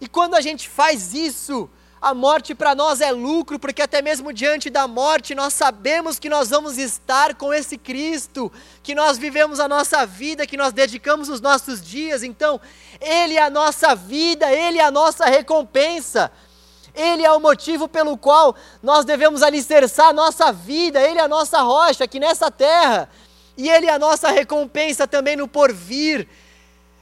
E 0.00 0.08
quando 0.08 0.34
a 0.34 0.40
gente 0.40 0.70
faz 0.70 1.12
isso, 1.12 1.68
a 2.00 2.14
morte 2.14 2.54
para 2.54 2.74
nós 2.74 3.02
é 3.02 3.12
lucro, 3.12 3.58
porque 3.58 3.82
até 3.82 4.00
mesmo 4.00 4.32
diante 4.32 4.70
da 4.70 4.88
morte 4.88 5.34
nós 5.34 5.52
sabemos 5.52 6.18
que 6.18 6.30
nós 6.30 6.48
vamos 6.48 6.78
estar 6.78 7.34
com 7.34 7.52
esse 7.52 7.76
Cristo, 7.76 8.50
que 8.82 8.94
nós 8.94 9.18
vivemos 9.18 9.60
a 9.60 9.68
nossa 9.68 10.06
vida, 10.06 10.46
que 10.46 10.56
nós 10.56 10.72
dedicamos 10.72 11.28
os 11.28 11.42
nossos 11.42 11.82
dias. 11.82 12.22
Então, 12.22 12.58
Ele 12.98 13.34
é 13.34 13.42
a 13.42 13.50
nossa 13.50 13.94
vida, 13.94 14.50
Ele 14.50 14.78
é 14.78 14.84
a 14.84 14.90
nossa 14.90 15.26
recompensa. 15.26 16.32
Ele 16.94 17.24
é 17.24 17.32
o 17.32 17.40
motivo 17.40 17.88
pelo 17.88 18.16
qual 18.16 18.54
nós 18.82 19.04
devemos 19.04 19.42
alicerçar 19.42 20.08
a 20.08 20.12
nossa 20.12 20.52
vida, 20.52 21.00
Ele 21.00 21.18
é 21.18 21.22
a 21.22 21.28
nossa 21.28 21.60
rocha 21.62 22.04
aqui 22.04 22.18
nessa 22.18 22.50
terra, 22.50 23.08
e 23.56 23.68
Ele 23.68 23.86
é 23.86 23.92
a 23.92 23.98
nossa 23.98 24.30
recompensa 24.30 25.06
também 25.06 25.36
no 25.36 25.46
porvir. 25.46 26.26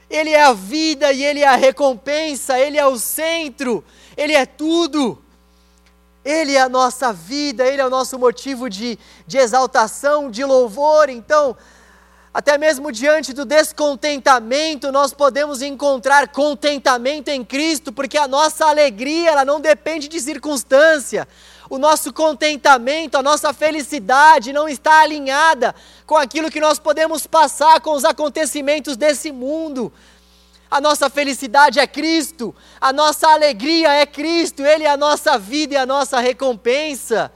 Ele 0.09 0.31
é 0.31 0.43
a 0.43 0.53
vida 0.53 1.13
e 1.13 1.23
Ele 1.23 1.41
é 1.41 1.47
a 1.47 1.55
recompensa, 1.55 2.59
Ele 2.59 2.77
é 2.77 2.85
o 2.85 2.97
centro, 2.97 3.83
Ele 4.17 4.33
é 4.33 4.45
tudo. 4.45 5.23
Ele 6.25 6.55
é 6.55 6.61
a 6.61 6.69
nossa 6.69 7.13
vida, 7.13 7.65
Ele 7.65 7.81
é 7.81 7.85
o 7.85 7.89
nosso 7.89 8.19
motivo 8.19 8.69
de, 8.69 8.99
de 9.25 9.37
exaltação, 9.37 10.29
de 10.29 10.43
louvor. 10.43 11.09
Então, 11.09 11.55
até 12.33 12.57
mesmo 12.57 12.91
diante 12.91 13.33
do 13.33 13.43
descontentamento, 13.43 14.91
nós 14.91 15.13
podemos 15.13 15.61
encontrar 15.63 16.27
contentamento 16.27 17.29
em 17.29 17.43
Cristo, 17.43 17.91
porque 17.91 18.17
a 18.17 18.27
nossa 18.27 18.67
alegria, 18.67 19.31
ela 19.31 19.45
não 19.45 19.59
depende 19.59 20.07
de 20.07 20.19
circunstância. 20.19 21.27
O 21.69 21.77
nosso 21.77 22.13
contentamento, 22.13 23.17
a 23.17 23.23
nossa 23.23 23.51
felicidade 23.51 24.53
não 24.53 24.69
está 24.69 25.01
alinhada 25.01 25.73
com 26.05 26.15
aquilo 26.15 26.51
que 26.51 26.59
nós 26.59 26.77
podemos 26.77 27.25
passar 27.25 27.81
com 27.81 27.93
os 27.93 28.05
acontecimentos 28.05 28.95
desse 28.95 29.31
mundo. 29.31 29.91
A 30.69 30.79
nossa 30.79 31.09
felicidade 31.09 31.79
é 31.79 31.87
Cristo, 31.87 32.55
a 32.79 32.93
nossa 32.93 33.27
alegria 33.27 33.91
é 33.93 34.05
Cristo, 34.05 34.63
Ele 34.63 34.83
é 34.83 34.89
a 34.89 34.97
nossa 34.97 35.35
vida 35.37 35.73
e 35.73 35.77
a 35.77 35.85
nossa 35.85 36.19
recompensa. 36.19 37.31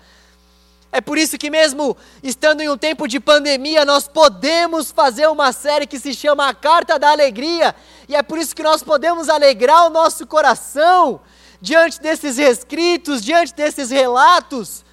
É 0.95 1.01
por 1.01 1.17
isso 1.17 1.39
que, 1.39 1.49
mesmo 1.49 1.97
estando 2.21 2.62
em 2.62 2.69
um 2.69 2.77
tempo 2.77 3.08
de 3.08 3.19
pandemia, 3.19 3.84
nós 3.84 4.08
podemos 4.08 4.91
fazer 4.91 5.27
uma 5.27 5.51
série 5.51 5.88
que 5.88 5.99
se 5.99 6.13
chama 6.13 6.47
A 6.47 6.53
Carta 6.53 6.99
da 6.99 7.10
Alegria, 7.10 7.75
e 8.08 8.15
é 8.15 8.21
por 8.21 8.38
isso 8.38 8.56
que 8.56 8.62
nós 8.62 8.84
podemos 8.84 9.27
alegrar 9.27 9.88
o 9.88 9.89
nosso 9.89 10.27
coração 10.27 11.19
diante 11.60 11.99
desses 11.99 12.38
escritos, 12.38 13.23
diante 13.23 13.56
desses 13.56 13.89
relatos, 13.89 14.86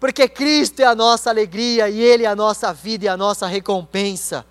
porque 0.00 0.26
Cristo 0.26 0.80
é 0.80 0.86
a 0.86 0.94
nossa 0.94 1.28
alegria 1.28 1.90
e 1.90 2.00
Ele 2.00 2.24
é 2.24 2.28
a 2.28 2.34
nossa 2.34 2.72
vida 2.72 3.04
e 3.04 3.08
a 3.08 3.18
nossa 3.18 3.46
recompensa. 3.46 4.46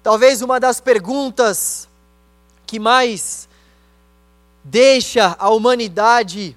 Talvez 0.00 0.42
uma 0.42 0.60
das 0.60 0.80
perguntas 0.80 1.88
que 2.64 2.78
mais 2.78 3.48
deixa 4.62 5.34
a 5.40 5.50
humanidade 5.50 6.56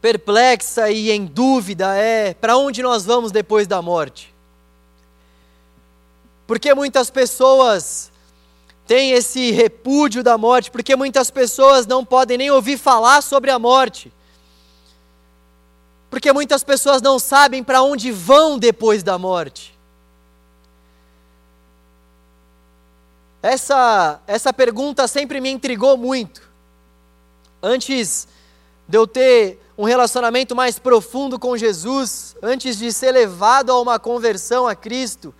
perplexa 0.00 0.90
e 0.90 1.10
em 1.10 1.26
dúvida 1.26 1.94
é: 1.94 2.34
para 2.34 2.56
onde 2.56 2.82
nós 2.82 3.04
vamos 3.04 3.30
depois 3.30 3.66
da 3.66 3.80
morte? 3.82 4.34
Porque 6.46 6.74
muitas 6.74 7.10
pessoas 7.10 8.10
têm 8.86 9.12
esse 9.12 9.52
repúdio 9.52 10.22
da 10.22 10.36
morte, 10.36 10.70
porque 10.70 10.96
muitas 10.96 11.30
pessoas 11.30 11.86
não 11.86 12.04
podem 12.04 12.36
nem 12.36 12.50
ouvir 12.50 12.76
falar 12.76 13.22
sobre 13.22 13.50
a 13.50 13.58
morte. 13.58 14.12
Porque 16.10 16.32
muitas 16.32 16.64
pessoas 16.64 17.00
não 17.00 17.20
sabem 17.20 17.62
para 17.62 17.82
onde 17.82 18.10
vão 18.10 18.58
depois 18.58 19.04
da 19.04 19.16
morte. 19.16 19.78
Essa, 23.40 24.20
essa 24.26 24.52
pergunta 24.52 25.06
sempre 25.06 25.40
me 25.40 25.50
intrigou 25.50 25.96
muito. 25.96 26.42
Antes 27.62 28.26
de 28.88 28.98
eu 28.98 29.06
ter 29.06 29.60
um 29.80 29.84
relacionamento 29.84 30.54
mais 30.54 30.78
profundo 30.78 31.38
com 31.38 31.56
Jesus, 31.56 32.36
antes 32.42 32.76
de 32.76 32.92
ser 32.92 33.12
levado 33.12 33.72
a 33.72 33.80
uma 33.80 33.98
conversão 33.98 34.68
a 34.68 34.74
Cristo, 34.74 35.34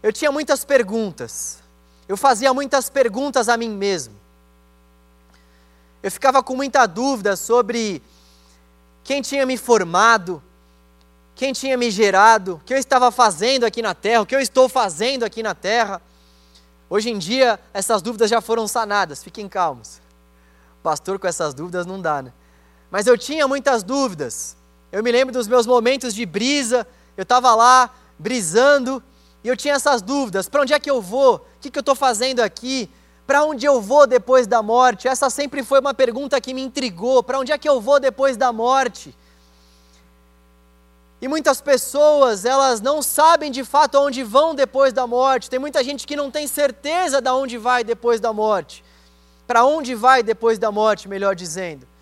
eu 0.00 0.12
tinha 0.12 0.30
muitas 0.30 0.64
perguntas. 0.64 1.58
Eu 2.06 2.16
fazia 2.16 2.54
muitas 2.54 2.88
perguntas 2.88 3.48
a 3.48 3.56
mim 3.56 3.70
mesmo. 3.70 4.14
Eu 6.00 6.12
ficava 6.12 6.44
com 6.44 6.54
muita 6.54 6.86
dúvida 6.86 7.34
sobre 7.34 8.00
quem 9.02 9.20
tinha 9.20 9.44
me 9.44 9.56
formado, 9.56 10.40
quem 11.34 11.52
tinha 11.52 11.76
me 11.76 11.90
gerado, 11.90 12.54
o 12.54 12.60
que 12.60 12.72
eu 12.72 12.78
estava 12.78 13.10
fazendo 13.10 13.64
aqui 13.64 13.82
na 13.82 13.96
terra, 13.96 14.22
o 14.22 14.26
que 14.26 14.36
eu 14.36 14.40
estou 14.40 14.68
fazendo 14.68 15.24
aqui 15.24 15.42
na 15.42 15.56
terra. 15.56 16.00
Hoje 16.88 17.10
em 17.10 17.18
dia, 17.18 17.58
essas 17.72 18.00
dúvidas 18.00 18.30
já 18.30 18.40
foram 18.40 18.68
sanadas, 18.68 19.24
fiquem 19.24 19.48
calmos. 19.48 20.00
Pastor, 20.84 21.18
com 21.18 21.26
essas 21.26 21.52
dúvidas 21.52 21.84
não 21.84 22.00
dá, 22.00 22.22
né? 22.22 22.32
Mas 22.94 23.08
eu 23.08 23.18
tinha 23.18 23.48
muitas 23.48 23.82
dúvidas. 23.82 24.56
Eu 24.92 25.02
me 25.02 25.10
lembro 25.10 25.34
dos 25.34 25.48
meus 25.48 25.66
momentos 25.66 26.14
de 26.14 26.24
brisa, 26.24 26.86
eu 27.16 27.24
estava 27.24 27.52
lá 27.52 27.92
brisando 28.16 29.02
e 29.42 29.48
eu 29.48 29.56
tinha 29.56 29.74
essas 29.74 30.00
dúvidas: 30.00 30.48
para 30.48 30.62
onde 30.62 30.72
é 30.72 30.78
que 30.78 30.88
eu 30.88 31.02
vou? 31.02 31.34
O 31.34 31.40
que, 31.60 31.72
que 31.72 31.76
eu 31.76 31.80
estou 31.80 31.96
fazendo 31.96 32.38
aqui? 32.38 32.88
Para 33.26 33.42
onde 33.42 33.66
eu 33.66 33.80
vou 33.80 34.06
depois 34.06 34.46
da 34.46 34.62
morte? 34.62 35.08
Essa 35.08 35.28
sempre 35.28 35.64
foi 35.64 35.80
uma 35.80 35.92
pergunta 35.92 36.40
que 36.40 36.54
me 36.54 36.62
intrigou: 36.62 37.20
para 37.20 37.40
onde 37.40 37.50
é 37.50 37.58
que 37.58 37.68
eu 37.68 37.80
vou 37.80 37.98
depois 37.98 38.36
da 38.36 38.52
morte? 38.52 39.12
E 41.20 41.26
muitas 41.26 41.60
pessoas, 41.60 42.44
elas 42.44 42.80
não 42.80 43.02
sabem 43.02 43.50
de 43.50 43.64
fato 43.64 43.98
aonde 43.98 44.22
vão 44.22 44.54
depois 44.54 44.92
da 44.92 45.04
morte. 45.04 45.50
Tem 45.50 45.58
muita 45.58 45.82
gente 45.82 46.06
que 46.06 46.14
não 46.14 46.30
tem 46.30 46.46
certeza 46.46 47.20
de 47.20 47.30
onde 47.30 47.58
vai 47.58 47.82
depois 47.82 48.20
da 48.20 48.32
morte. 48.32 48.84
Para 49.48 49.64
onde 49.64 49.96
vai 49.96 50.22
depois 50.22 50.60
da 50.60 50.70
morte, 50.70 51.08
melhor 51.08 51.34
dizendo. 51.34 51.92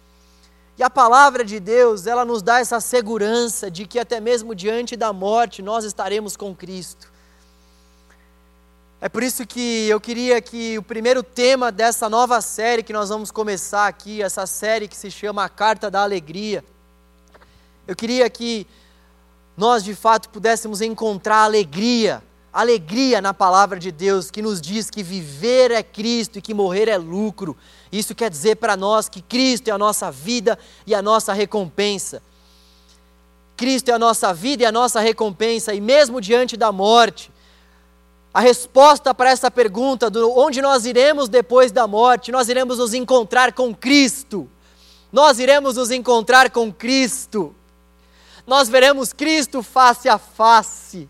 E 0.78 0.82
a 0.82 0.88
palavra 0.88 1.44
de 1.44 1.60
Deus, 1.60 2.06
ela 2.06 2.24
nos 2.24 2.42
dá 2.42 2.60
essa 2.60 2.80
segurança 2.80 3.70
de 3.70 3.86
que 3.86 3.98
até 3.98 4.20
mesmo 4.20 4.54
diante 4.54 4.96
da 4.96 5.12
morte 5.12 5.60
nós 5.60 5.84
estaremos 5.84 6.36
com 6.36 6.54
Cristo. 6.54 7.12
É 9.00 9.08
por 9.08 9.22
isso 9.22 9.46
que 9.46 9.88
eu 9.88 10.00
queria 10.00 10.40
que 10.40 10.78
o 10.78 10.82
primeiro 10.82 11.22
tema 11.22 11.72
dessa 11.72 12.08
nova 12.08 12.40
série 12.40 12.82
que 12.82 12.92
nós 12.92 13.08
vamos 13.08 13.30
começar 13.30 13.86
aqui, 13.86 14.22
essa 14.22 14.46
série 14.46 14.88
que 14.88 14.96
se 14.96 15.10
chama 15.10 15.44
A 15.44 15.48
Carta 15.48 15.90
da 15.90 16.02
Alegria, 16.02 16.64
eu 17.86 17.96
queria 17.96 18.30
que 18.30 18.66
nós 19.56 19.82
de 19.82 19.94
fato 19.94 20.28
pudéssemos 20.28 20.80
encontrar 20.80 21.42
alegria, 21.42 22.22
alegria 22.52 23.22
na 23.22 23.32
palavra 23.32 23.78
de 23.78 23.90
Deus 23.90 24.30
que 24.30 24.42
nos 24.42 24.60
diz 24.60 24.90
que 24.90 25.02
viver 25.02 25.70
é 25.70 25.82
Cristo 25.82 26.38
e 26.38 26.42
que 26.42 26.52
morrer 26.52 26.88
é 26.88 26.98
lucro. 26.98 27.56
Isso 27.90 28.14
quer 28.14 28.30
dizer 28.30 28.56
para 28.56 28.76
nós 28.76 29.08
que 29.08 29.22
Cristo 29.22 29.68
é 29.68 29.70
a 29.70 29.78
nossa 29.78 30.10
vida 30.10 30.58
e 30.86 30.94
a 30.94 31.00
nossa 31.00 31.32
recompensa. 31.32 32.22
Cristo 33.56 33.90
é 33.90 33.92
a 33.94 33.98
nossa 33.98 34.34
vida 34.34 34.64
e 34.64 34.66
a 34.66 34.72
nossa 34.72 35.00
recompensa, 35.00 35.72
e 35.72 35.80
mesmo 35.80 36.20
diante 36.20 36.56
da 36.56 36.72
morte, 36.72 37.30
a 38.34 38.40
resposta 38.40 39.14
para 39.14 39.30
essa 39.30 39.50
pergunta, 39.50 40.08
do 40.08 40.36
onde 40.36 40.62
nós 40.62 40.86
iremos 40.86 41.28
depois 41.28 41.70
da 41.70 41.86
morte, 41.86 42.32
nós 42.32 42.48
iremos 42.48 42.78
nos 42.78 42.94
encontrar 42.94 43.52
com 43.52 43.74
Cristo. 43.74 44.48
Nós 45.12 45.38
iremos 45.38 45.76
nos 45.76 45.90
encontrar 45.90 46.50
com 46.50 46.72
Cristo. 46.72 47.54
Nós 48.46 48.68
veremos 48.68 49.12
Cristo 49.12 49.62
face 49.62 50.08
a 50.08 50.16
face. 50.16 51.08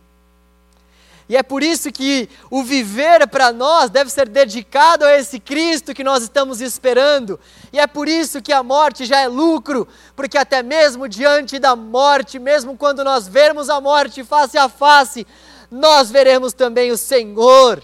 E 1.29 1.37
é 1.37 1.43
por 1.43 1.63
isso 1.63 1.91
que 1.93 2.29
o 2.51 2.63
viver 2.63 3.27
para 3.29 3.53
nós 3.53 3.91
deve 3.91 4.11
ser 4.11 4.29
dedicado 4.29 5.05
a 5.05 5.17
esse 5.17 5.39
Cristo 5.39 5.95
que 5.95 6.05
nós 6.05 6.23
estamos 6.23 6.61
esperando. 6.61 7.39
E 7.73 7.79
é 7.79 7.87
por 7.87 8.09
isso 8.09 8.43
que 8.43 8.53
a 8.53 8.63
morte 8.63 9.07
já 9.07 9.21
é 9.21 9.29
lucro, 9.29 9.87
porque 10.15 10.37
até 10.37 10.63
mesmo 10.63 11.09
diante 11.09 11.59
da 11.59 11.75
morte, 11.77 12.39
mesmo 12.39 12.77
quando 12.77 13.05
nós 13.05 13.29
vermos 13.29 13.71
a 13.71 13.81
morte 13.81 14.25
face 14.25 14.59
a 14.59 14.69
face, 14.69 15.27
nós 15.71 16.11
veremos 16.11 16.53
também 16.53 16.91
o 16.91 16.99
Senhor. 16.99 17.83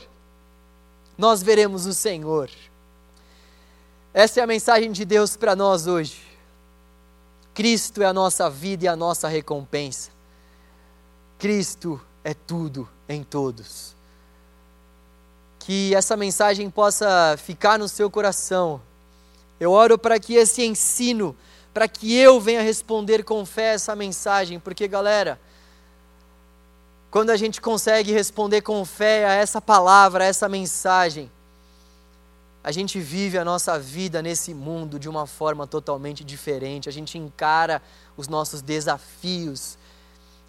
Nós 1.16 1.42
veremos 1.42 1.86
o 1.86 1.94
Senhor. 1.94 2.50
Essa 4.12 4.40
é 4.40 4.42
a 4.42 4.46
mensagem 4.46 4.92
de 4.92 5.04
Deus 5.04 5.36
para 5.36 5.54
nós 5.56 5.86
hoje. 5.86 6.28
Cristo 7.54 8.02
é 8.02 8.06
a 8.06 8.12
nossa 8.12 8.48
vida 8.48 8.84
e 8.84 8.88
a 8.88 8.94
nossa 8.94 9.26
recompensa. 9.26 10.10
Cristo 11.38 12.00
é 12.24 12.34
tudo 12.34 12.88
em 13.08 13.22
todos. 13.22 13.94
Que 15.58 15.94
essa 15.94 16.16
mensagem 16.16 16.68
possa 16.70 17.36
ficar 17.38 17.78
no 17.78 17.88
seu 17.88 18.10
coração. 18.10 18.80
Eu 19.60 19.72
oro 19.72 19.98
para 19.98 20.18
que 20.18 20.34
esse 20.34 20.64
ensino, 20.64 21.36
para 21.74 21.88
que 21.88 22.14
eu 22.14 22.40
venha 22.40 22.62
responder 22.62 23.24
com 23.24 23.44
fé 23.44 23.74
essa 23.74 23.94
mensagem, 23.94 24.58
porque 24.58 24.86
galera, 24.86 25.38
quando 27.10 27.30
a 27.30 27.36
gente 27.36 27.60
consegue 27.60 28.12
responder 28.12 28.60
com 28.60 28.84
fé 28.84 29.26
a 29.26 29.32
essa 29.32 29.60
palavra, 29.60 30.24
a 30.24 30.26
essa 30.26 30.48
mensagem, 30.48 31.30
a 32.62 32.70
gente 32.70 33.00
vive 33.00 33.38
a 33.38 33.44
nossa 33.44 33.78
vida 33.78 34.20
nesse 34.20 34.52
mundo 34.52 34.98
de 34.98 35.08
uma 35.08 35.26
forma 35.26 35.66
totalmente 35.66 36.22
diferente, 36.22 36.88
a 36.88 36.92
gente 36.92 37.16
encara 37.16 37.80
os 38.16 38.28
nossos 38.28 38.60
desafios, 38.60 39.78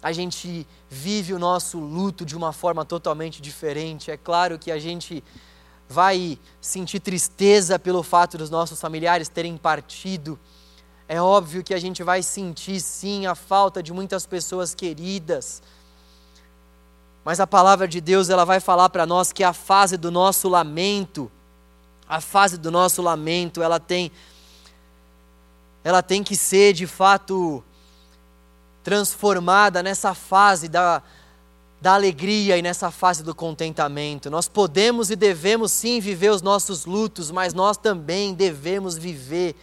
a 0.02 0.12
gente 0.12 0.66
vive 0.88 1.34
o 1.34 1.38
nosso 1.38 1.78
luto 1.78 2.24
de 2.24 2.36
uma 2.36 2.52
forma 2.52 2.84
totalmente 2.84 3.42
diferente. 3.42 4.10
É 4.10 4.16
claro 4.16 4.58
que 4.58 4.70
a 4.70 4.78
gente 4.78 5.22
vai 5.88 6.38
sentir 6.60 7.00
tristeza 7.00 7.78
pelo 7.78 8.02
fato 8.02 8.38
dos 8.38 8.48
nossos 8.48 8.80
familiares 8.80 9.28
terem 9.28 9.56
partido. 9.56 10.38
É 11.08 11.20
óbvio 11.20 11.64
que 11.64 11.74
a 11.74 11.78
gente 11.78 12.02
vai 12.02 12.22
sentir 12.22 12.80
sim 12.80 13.26
a 13.26 13.34
falta 13.34 13.82
de 13.82 13.92
muitas 13.92 14.24
pessoas 14.24 14.74
queridas. 14.74 15.62
Mas 17.24 17.40
a 17.40 17.46
palavra 17.46 17.86
de 17.86 18.00
Deus, 18.00 18.30
ela 18.30 18.44
vai 18.44 18.60
falar 18.60 18.88
para 18.88 19.04
nós 19.04 19.32
que 19.32 19.44
a 19.44 19.52
fase 19.52 19.96
do 19.96 20.10
nosso 20.10 20.48
lamento, 20.48 21.30
a 22.08 22.20
fase 22.20 22.56
do 22.56 22.70
nosso 22.70 23.02
lamento, 23.02 23.62
ela 23.62 23.78
tem 23.78 24.10
ela 25.82 26.02
tem 26.02 26.22
que 26.22 26.36
ser 26.36 26.74
de 26.74 26.86
fato 26.86 27.64
transformada 28.82 29.82
nessa 29.82 30.14
fase 30.14 30.68
da, 30.68 31.02
da 31.80 31.94
alegria 31.94 32.56
e 32.56 32.62
nessa 32.62 32.90
fase 32.90 33.22
do 33.22 33.34
contentamento. 33.34 34.30
Nós 34.30 34.48
podemos 34.48 35.10
e 35.10 35.16
devemos 35.16 35.72
sim 35.72 36.00
viver 36.00 36.30
os 36.30 36.42
nossos 36.42 36.84
lutos, 36.84 37.30
mas 37.30 37.54
nós 37.54 37.76
também 37.76 38.34
devemos 38.34 38.96
viver 38.96 39.54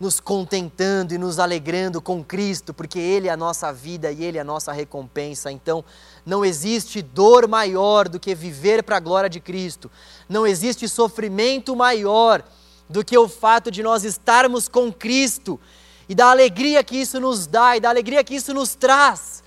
nos 0.00 0.20
contentando 0.20 1.12
e 1.12 1.18
nos 1.18 1.40
alegrando 1.40 2.00
com 2.00 2.22
Cristo, 2.22 2.72
porque 2.72 2.98
Ele 2.98 3.26
é 3.26 3.32
a 3.32 3.36
nossa 3.36 3.72
vida 3.72 4.12
e 4.12 4.22
Ele 4.22 4.38
é 4.38 4.40
a 4.40 4.44
nossa 4.44 4.72
recompensa. 4.72 5.50
Então, 5.50 5.84
não 6.24 6.44
existe 6.44 7.02
dor 7.02 7.48
maior 7.48 8.08
do 8.08 8.20
que 8.20 8.34
viver 8.34 8.82
para 8.84 8.96
a 8.96 9.00
glória 9.00 9.28
de 9.28 9.40
Cristo, 9.40 9.90
não 10.28 10.46
existe 10.46 10.88
sofrimento 10.88 11.74
maior 11.74 12.44
do 12.88 13.04
que 13.04 13.18
o 13.18 13.28
fato 13.28 13.70
de 13.70 13.82
nós 13.82 14.04
estarmos 14.04 14.68
com 14.68 14.92
Cristo 14.92 15.58
e 16.08 16.14
da 16.14 16.30
alegria 16.30 16.82
que 16.82 16.96
isso 16.96 17.20
nos 17.20 17.46
dá 17.46 17.76
e 17.76 17.80
da 17.80 17.88
alegria 17.90 18.24
que 18.24 18.34
isso 18.34 18.54
nos 18.54 18.74
traz. 18.74 19.42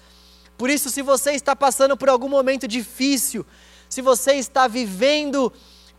Por 0.57 0.69
isso, 0.69 0.89
se 0.89 1.01
você 1.01 1.31
está 1.31 1.55
passando 1.55 1.97
por 1.97 2.09
algum 2.09 2.29
momento 2.29 2.67
difícil, 2.67 3.45
se 3.89 4.01
você 4.01 4.33
está 4.33 4.67
vivendo 4.67 5.51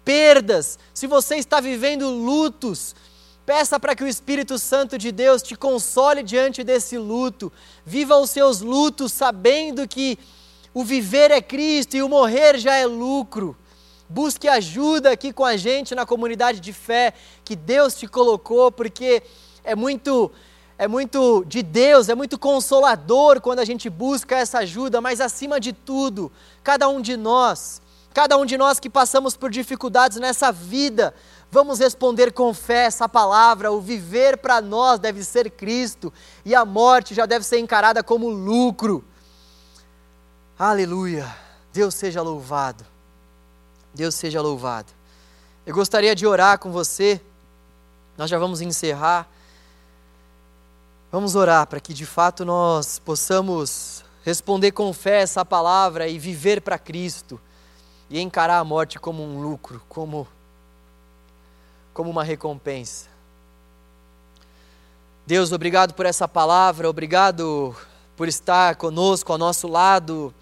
perdas, 0.04 0.78
se 0.94 1.06
você 1.06 1.36
está 1.36 1.60
vivendo 1.60 2.08
lutos, 2.08 2.94
Peça 3.44 3.80
para 3.80 3.96
que 3.96 4.04
o 4.04 4.08
Espírito 4.08 4.56
Santo 4.56 4.96
de 4.96 5.10
Deus 5.10 5.42
te 5.42 5.56
console 5.56 6.22
diante 6.22 6.62
desse 6.62 6.96
luto. 6.96 7.52
Viva 7.84 8.16
os 8.16 8.30
seus 8.30 8.60
lutos 8.60 9.12
sabendo 9.12 9.88
que 9.88 10.16
o 10.72 10.84
viver 10.84 11.32
é 11.32 11.42
Cristo 11.42 11.96
e 11.96 12.02
o 12.02 12.08
morrer 12.08 12.56
já 12.56 12.76
é 12.76 12.86
lucro. 12.86 13.56
Busque 14.08 14.46
ajuda 14.46 15.10
aqui 15.10 15.32
com 15.32 15.44
a 15.44 15.56
gente 15.56 15.92
na 15.92 16.06
comunidade 16.06 16.60
de 16.60 16.72
fé 16.72 17.14
que 17.44 17.56
Deus 17.56 17.96
te 17.96 18.06
colocou, 18.06 18.70
porque 18.70 19.22
é 19.64 19.74
muito 19.74 20.30
é 20.82 20.88
muito 20.88 21.44
de 21.46 21.62
Deus, 21.62 22.08
é 22.08 22.14
muito 22.14 22.38
consolador 22.38 23.40
quando 23.40 23.60
a 23.60 23.64
gente 23.64 23.88
busca 23.88 24.36
essa 24.36 24.58
ajuda, 24.58 25.00
mas 25.00 25.20
acima 25.20 25.60
de 25.60 25.72
tudo, 25.72 26.30
cada 26.62 26.88
um 26.88 27.00
de 27.00 27.16
nós, 27.16 27.80
cada 28.12 28.36
um 28.36 28.44
de 28.44 28.58
nós 28.58 28.80
que 28.80 28.90
passamos 28.90 29.36
por 29.36 29.50
dificuldades 29.50 30.18
nessa 30.18 30.50
vida, 30.50 31.14
Vamos 31.54 31.80
responder 31.80 32.32
com 32.32 32.54
fé 32.54 32.86
essa 32.86 33.06
palavra. 33.06 33.70
O 33.70 33.78
viver 33.78 34.38
para 34.38 34.62
nós 34.62 34.98
deve 34.98 35.22
ser 35.22 35.50
Cristo 35.50 36.10
e 36.46 36.54
a 36.54 36.64
morte 36.64 37.14
já 37.14 37.26
deve 37.26 37.44
ser 37.44 37.58
encarada 37.58 38.02
como 38.02 38.30
lucro. 38.30 39.04
Aleluia. 40.58 41.30
Deus 41.70 41.94
seja 41.94 42.22
louvado. 42.22 42.86
Deus 43.92 44.14
seja 44.14 44.40
louvado. 44.40 44.90
Eu 45.66 45.74
gostaria 45.74 46.14
de 46.14 46.26
orar 46.26 46.58
com 46.58 46.72
você. 46.72 47.20
Nós 48.16 48.30
já 48.30 48.38
vamos 48.38 48.62
encerrar. 48.62 49.28
Vamos 51.12 51.34
orar 51.34 51.66
para 51.66 51.78
que 51.78 51.92
de 51.92 52.06
fato 52.06 52.42
nós 52.42 52.98
possamos 52.98 54.02
responder 54.24 54.72
com 54.72 54.90
fé 54.94 55.20
essa 55.20 55.44
palavra 55.44 56.08
e 56.08 56.18
viver 56.18 56.62
para 56.62 56.78
Cristo 56.78 57.38
e 58.08 58.18
encarar 58.18 58.58
a 58.58 58.64
morte 58.64 58.98
como 58.98 59.22
um 59.22 59.42
lucro, 59.42 59.82
como 59.90 60.26
como 61.92 62.08
uma 62.08 62.24
recompensa. 62.24 63.10
Deus, 65.26 65.52
obrigado 65.52 65.92
por 65.92 66.06
essa 66.06 66.26
palavra, 66.26 66.88
obrigado 66.88 67.76
por 68.16 68.26
estar 68.26 68.76
conosco, 68.76 69.32
ao 69.32 69.36
nosso 69.36 69.68
lado, 69.68 70.32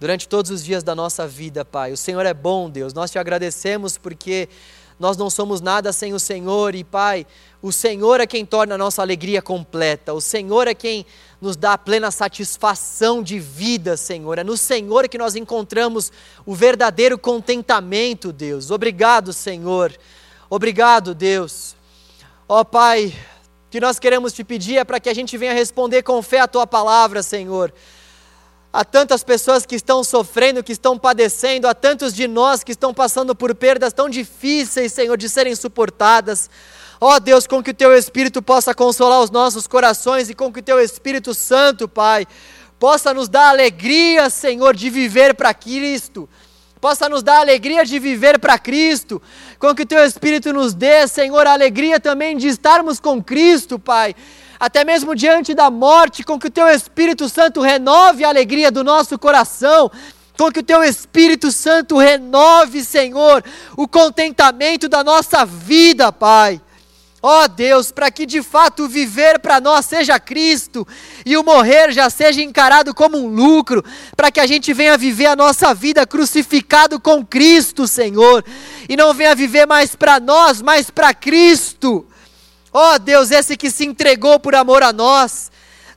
durante 0.00 0.28
todos 0.28 0.50
os 0.50 0.64
dias 0.64 0.82
da 0.82 0.96
nossa 0.96 1.28
vida, 1.28 1.64
Pai. 1.64 1.92
O 1.92 1.96
Senhor 1.96 2.26
é 2.26 2.34
bom, 2.34 2.68
Deus. 2.68 2.92
Nós 2.92 3.12
te 3.12 3.20
agradecemos 3.20 3.96
porque 3.96 4.48
nós 4.98 5.16
não 5.16 5.28
somos 5.28 5.60
nada 5.60 5.92
sem 5.92 6.12
o 6.12 6.20
Senhor 6.20 6.74
e, 6.74 6.84
Pai, 6.84 7.26
o 7.60 7.70
Senhor 7.72 8.20
é 8.20 8.26
quem 8.26 8.44
torna 8.44 8.74
a 8.74 8.78
nossa 8.78 9.02
alegria 9.02 9.40
completa. 9.40 10.12
O 10.12 10.20
Senhor 10.20 10.66
é 10.66 10.74
quem 10.74 11.06
nos 11.40 11.56
dá 11.56 11.78
plena 11.78 12.10
satisfação 12.10 13.22
de 13.22 13.38
vida, 13.38 13.96
Senhor. 13.96 14.38
É 14.38 14.44
no 14.44 14.56
Senhor 14.56 15.08
que 15.08 15.18
nós 15.18 15.36
encontramos 15.36 16.12
o 16.44 16.54
verdadeiro 16.54 17.18
contentamento, 17.18 18.32
Deus. 18.32 18.70
Obrigado, 18.70 19.32
Senhor. 19.32 19.92
Obrigado, 20.50 21.14
Deus. 21.14 21.76
Ó 22.48 22.60
oh, 22.60 22.64
Pai, 22.64 23.14
o 23.66 23.70
que 23.70 23.80
nós 23.80 23.98
queremos 23.98 24.32
te 24.32 24.44
pedir 24.44 24.76
é 24.76 24.84
para 24.84 25.00
que 25.00 25.08
a 25.08 25.14
gente 25.14 25.38
venha 25.38 25.52
responder 25.52 26.02
com 26.02 26.20
fé 26.22 26.40
a 26.40 26.48
tua 26.48 26.66
palavra, 26.66 27.22
Senhor. 27.22 27.72
Há 28.72 28.84
tantas 28.84 29.22
pessoas 29.22 29.66
que 29.66 29.74
estão 29.74 30.02
sofrendo, 30.02 30.62
que 30.64 30.72
estão 30.72 30.98
padecendo, 30.98 31.68
há 31.68 31.74
tantos 31.74 32.14
de 32.14 32.26
nós 32.26 32.64
que 32.64 32.72
estão 32.72 32.94
passando 32.94 33.34
por 33.34 33.54
perdas 33.54 33.92
tão 33.92 34.08
difíceis, 34.08 34.92
Senhor, 34.92 35.16
de 35.18 35.28
serem 35.28 35.54
suportadas. 35.54 36.48
Ó 36.98 37.14
oh, 37.14 37.20
Deus, 37.20 37.46
com 37.46 37.62
que 37.62 37.72
o 37.72 37.74
teu 37.74 37.92
Espírito 37.94 38.40
possa 38.40 38.74
consolar 38.74 39.20
os 39.20 39.30
nossos 39.30 39.66
corações 39.66 40.30
e 40.30 40.34
com 40.34 40.50
que 40.50 40.60
o 40.60 40.62
teu 40.62 40.80
Espírito 40.80 41.34
Santo, 41.34 41.86
Pai, 41.86 42.26
possa 42.78 43.12
nos 43.12 43.28
dar 43.28 43.50
alegria, 43.50 44.30
Senhor, 44.30 44.74
de 44.74 44.88
viver 44.88 45.34
para 45.34 45.52
Cristo 45.52 46.28
possa 46.82 47.08
nos 47.08 47.22
dar 47.22 47.38
alegria 47.38 47.84
de 47.84 47.96
viver 48.00 48.40
para 48.40 48.58
Cristo, 48.58 49.22
com 49.56 49.72
que 49.72 49.82
o 49.82 49.86
Teu 49.86 50.04
Espírito 50.04 50.52
nos 50.52 50.74
dê, 50.74 51.06
Senhor, 51.06 51.46
a 51.46 51.52
alegria 51.52 52.00
também 52.00 52.36
de 52.36 52.48
estarmos 52.48 52.98
com 52.98 53.22
Cristo, 53.22 53.78
Pai. 53.78 54.16
Até 54.62 54.84
mesmo 54.84 55.16
diante 55.16 55.56
da 55.56 55.72
morte, 55.72 56.22
com 56.22 56.38
que 56.38 56.46
o 56.46 56.50
Teu 56.50 56.68
Espírito 56.68 57.28
Santo 57.28 57.60
renove 57.60 58.22
a 58.22 58.28
alegria 58.28 58.70
do 58.70 58.84
nosso 58.84 59.18
coração, 59.18 59.90
com 60.38 60.52
que 60.52 60.60
o 60.60 60.62
Teu 60.62 60.84
Espírito 60.84 61.50
Santo 61.50 61.96
renove, 61.96 62.84
Senhor, 62.84 63.42
o 63.76 63.88
contentamento 63.88 64.88
da 64.88 65.02
nossa 65.02 65.44
vida, 65.44 66.12
Pai. 66.12 66.60
Ó 67.20 67.42
oh 67.42 67.48
Deus, 67.48 67.90
para 67.90 68.08
que 68.08 68.24
de 68.24 68.40
fato 68.40 68.86
viver 68.86 69.40
para 69.40 69.60
nós 69.60 69.84
seja 69.86 70.20
Cristo 70.20 70.86
e 71.26 71.36
o 71.36 71.42
morrer 71.42 71.90
já 71.90 72.08
seja 72.08 72.40
encarado 72.40 72.94
como 72.94 73.18
um 73.18 73.26
lucro, 73.26 73.84
para 74.16 74.30
que 74.30 74.38
a 74.38 74.46
gente 74.46 74.72
venha 74.72 74.96
viver 74.96 75.26
a 75.26 75.34
nossa 75.34 75.74
vida 75.74 76.06
crucificado 76.06 77.00
com 77.00 77.26
Cristo, 77.26 77.88
Senhor, 77.88 78.44
e 78.88 78.96
não 78.96 79.12
venha 79.12 79.34
viver 79.34 79.66
mais 79.66 79.96
para 79.96 80.20
nós, 80.20 80.62
mas 80.62 80.88
para 80.88 81.12
Cristo. 81.12 82.06
Ó 82.72 82.94
oh 82.94 82.98
Deus, 82.98 83.30
esse 83.30 83.56
que 83.56 83.70
se 83.70 83.84
entregou 83.84 84.40
por 84.40 84.54
amor 84.54 84.82
a 84.82 84.92
nós. 84.92 85.50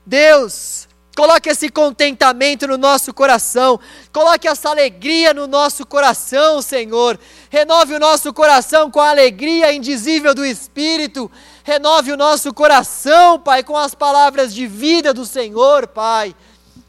Deus, 0.05 0.87
Coloque 1.15 1.47
esse 1.47 1.69
contentamento 1.69 2.67
no 2.67 2.77
nosso 2.77 3.13
coração. 3.13 3.79
Coloque 4.11 4.49
essa 4.49 4.69
alegria 4.69 5.33
no 5.33 5.47
nosso 5.47 5.85
coração, 5.85 6.61
Senhor. 6.61 7.17
Renove 7.49 7.93
o 7.93 7.99
nosso 7.99 8.33
coração 8.33 8.91
com 8.91 8.99
a 8.99 9.11
alegria 9.11 9.73
indizível 9.73 10.35
do 10.35 10.45
Espírito. 10.45 11.31
Renove 11.63 12.11
o 12.11 12.17
nosso 12.17 12.53
coração, 12.53 13.39
Pai, 13.39 13.63
com 13.63 13.77
as 13.77 13.95
palavras 13.95 14.53
de 14.53 14.67
vida 14.67 15.13
do 15.13 15.25
Senhor, 15.25 15.87
Pai. 15.87 16.35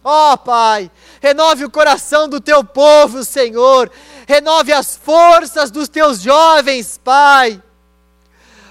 Ó 0.02 0.32
oh, 0.32 0.38
Pai, 0.38 0.90
renove 1.20 1.64
o 1.64 1.70
coração 1.70 2.28
do 2.28 2.40
teu 2.40 2.62
povo, 2.64 3.24
Senhor. 3.24 3.90
Renove 4.26 4.72
as 4.72 4.96
forças 4.96 5.70
dos 5.70 5.88
teus 5.88 6.20
jovens, 6.20 6.98
Pai. 7.02 7.62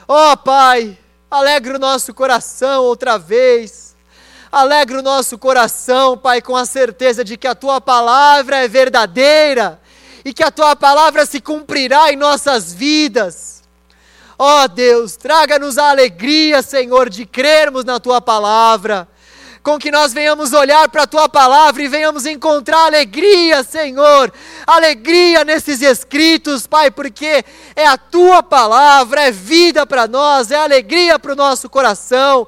Ó 0.08 0.32
oh, 0.32 0.38
Pai, 0.38 0.98
alegre 1.36 1.76
o 1.76 1.80
nosso 1.80 2.14
coração 2.14 2.84
outra 2.84 3.18
vez 3.18 3.86
Alegra 4.56 5.00
o 5.00 5.04
nosso 5.04 5.38
coração, 5.38 6.18
Pai, 6.18 6.42
com 6.42 6.56
a 6.56 6.66
certeza 6.66 7.26
de 7.26 7.36
que 7.36 7.46
a 7.46 7.54
tua 7.54 7.82
palavra 7.82 8.64
é 8.64 8.70
verdadeira 8.70 9.82
e 10.24 10.34
que 10.34 10.42
a 10.42 10.50
tua 10.50 10.78
palavra 10.78 11.26
se 11.26 11.42
cumprirá 11.42 12.10
em 12.10 12.16
nossas 12.16 12.74
vidas. 12.74 13.64
Ó 14.40 14.64
oh, 14.64 14.68
Deus, 14.70 15.18
traga-nos 15.18 15.78
a 15.78 15.90
alegria, 15.90 16.62
Senhor, 16.62 17.10
de 17.10 17.26
crermos 17.26 17.84
na 17.84 18.00
tua 18.00 18.22
palavra 18.22 19.10
com 19.66 19.80
que 19.80 19.90
nós 19.90 20.14
venhamos 20.14 20.54
olhar 20.54 20.88
para 20.90 21.04
a 21.04 21.08
tua 21.08 21.28
palavra 21.28 21.82
e 21.82 21.88
venhamos 21.88 22.28
encontrar 22.28 22.86
alegria, 22.86 23.64
Senhor, 23.64 24.32
alegria 24.68 25.44
nesses 25.44 25.82
escritos, 25.82 26.68
Pai, 26.68 26.92
porque 26.92 27.44
é 27.76 27.88
a 27.88 27.98
tua 27.98 28.44
palavra, 28.44 29.22
é 29.22 29.32
vida 29.32 29.84
para 29.84 30.08
nós, 30.08 30.52
é 30.52 30.56
alegria 30.56 31.18
para 31.18 31.34
o 31.34 31.36
nosso 31.36 31.68
coração. 31.68 32.48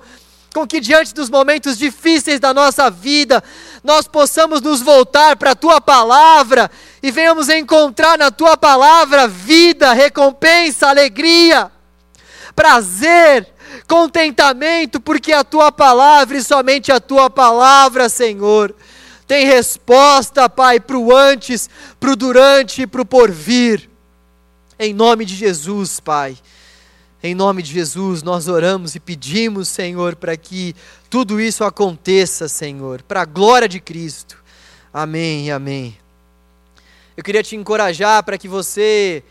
Com 0.53 0.67
que 0.67 0.79
diante 0.79 1.11
dos 1.11 1.27
momentos 1.27 1.75
difíceis 1.75 2.39
da 2.39 2.53
nossa 2.53 2.87
vida, 2.87 3.43
nós 3.83 4.07
possamos 4.07 4.61
nos 4.61 4.83
voltar 4.83 5.37
para 5.37 5.51
a 5.51 5.55
tua 5.55 5.81
palavra 5.81 6.69
e 7.01 7.09
venhamos 7.09 7.49
encontrar 7.49 8.15
na 8.19 8.29
tua 8.29 8.55
palavra 8.55 9.27
vida, 9.27 9.91
recompensa, 9.91 10.87
alegria, 10.87 11.71
prazer, 12.55 13.56
contentamento, 13.87 14.99
porque 14.99 15.33
a 15.33 15.43
tua 15.43 15.71
palavra 15.71 16.37
e 16.37 16.43
somente 16.43 16.91
a 16.91 16.99
tua 16.99 17.29
palavra, 17.29 18.09
Senhor, 18.09 18.73
tem 19.27 19.45
resposta, 19.45 20.47
Pai, 20.47 20.79
para 20.79 20.97
o 20.97 21.13
antes, 21.13 21.69
para 21.99 22.11
o 22.11 22.15
durante 22.15 22.83
e 22.83 22.87
para 22.87 23.01
o 23.01 23.05
porvir. 23.05 23.89
Em 24.79 24.93
nome 24.93 25.25
de 25.25 25.35
Jesus, 25.35 25.99
Pai. 25.99 26.37
Em 27.21 27.35
nome 27.35 27.61
de 27.61 27.73
Jesus, 27.73 28.23
nós 28.23 28.47
oramos 28.47 28.95
e 28.95 28.99
pedimos, 28.99 29.67
Senhor, 29.67 30.15
para 30.15 30.37
que 30.37 30.75
tudo 31.09 31.41
isso 31.41 31.63
aconteça, 31.63 32.47
Senhor, 32.47 33.01
para 33.01 33.23
a 33.23 33.25
glória 33.25 33.67
de 33.67 33.79
Cristo. 33.79 34.37
Amém 34.93 35.51
amém. 35.51 35.97
Eu 37.17 37.23
queria 37.23 37.41
te 37.41 37.55
encorajar 37.55 38.23
para 38.23 38.37
que 38.37 38.47
você 38.47 39.23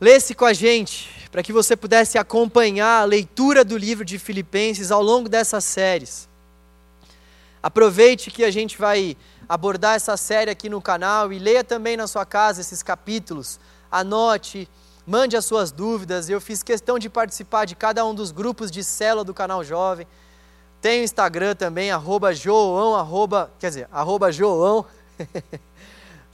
lesse 0.00 0.34
com 0.34 0.44
a 0.44 0.52
gente, 0.52 1.10
para 1.36 1.42
que 1.42 1.52
você 1.52 1.76
pudesse 1.76 2.16
acompanhar 2.16 3.02
a 3.02 3.04
leitura 3.04 3.62
do 3.62 3.76
livro 3.76 4.06
de 4.06 4.18
Filipenses 4.18 4.90
ao 4.90 5.02
longo 5.02 5.28
dessas 5.28 5.64
séries. 5.64 6.26
Aproveite 7.62 8.30
que 8.30 8.42
a 8.42 8.50
gente 8.50 8.78
vai 8.78 9.14
abordar 9.46 9.96
essa 9.96 10.16
série 10.16 10.50
aqui 10.50 10.70
no 10.70 10.80
canal 10.80 11.30
e 11.30 11.38
leia 11.38 11.62
também 11.62 11.94
na 11.94 12.06
sua 12.06 12.24
casa 12.24 12.62
esses 12.62 12.82
capítulos. 12.82 13.60
Anote 13.92 14.66
mande 15.06 15.36
as 15.36 15.44
suas 15.44 15.70
dúvidas. 15.70 16.30
Eu 16.30 16.40
fiz 16.40 16.62
questão 16.62 16.98
de 16.98 17.10
participar 17.10 17.66
de 17.66 17.76
cada 17.76 18.02
um 18.06 18.14
dos 18.14 18.32
grupos 18.32 18.70
de 18.70 18.82
célula 18.82 19.22
do 19.22 19.34
canal 19.34 19.62
Jovem. 19.62 20.06
Tem 20.80 21.02
o 21.02 21.04
Instagram 21.04 21.54
também, 21.54 21.90
arroba 21.90 22.32
João, 22.32 22.96
arroba, 22.96 23.50
quer 23.58 23.68
dizer, 23.68 23.88
arroba 23.92 24.32
João. 24.32 24.86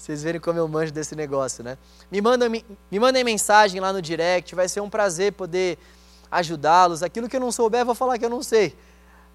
Vocês 0.02 0.20
verem 0.20 0.40
como 0.40 0.58
eu 0.58 0.66
manjo 0.66 0.90
desse 0.90 1.14
negócio, 1.14 1.62
né? 1.62 1.78
Me 2.10 2.20
mandem, 2.20 2.48
me, 2.48 2.66
me 2.90 2.98
mandem 2.98 3.22
mensagem 3.22 3.80
lá 3.80 3.92
no 3.92 4.02
direct, 4.02 4.52
vai 4.52 4.68
ser 4.68 4.80
um 4.80 4.90
prazer 4.90 5.32
poder 5.32 5.78
ajudá-los. 6.28 7.04
Aquilo 7.04 7.28
que 7.28 7.36
eu 7.36 7.40
não 7.40 7.52
souber, 7.52 7.84
vou 7.84 7.94
falar 7.94 8.18
que 8.18 8.24
eu 8.24 8.28
não 8.28 8.42
sei. 8.42 8.76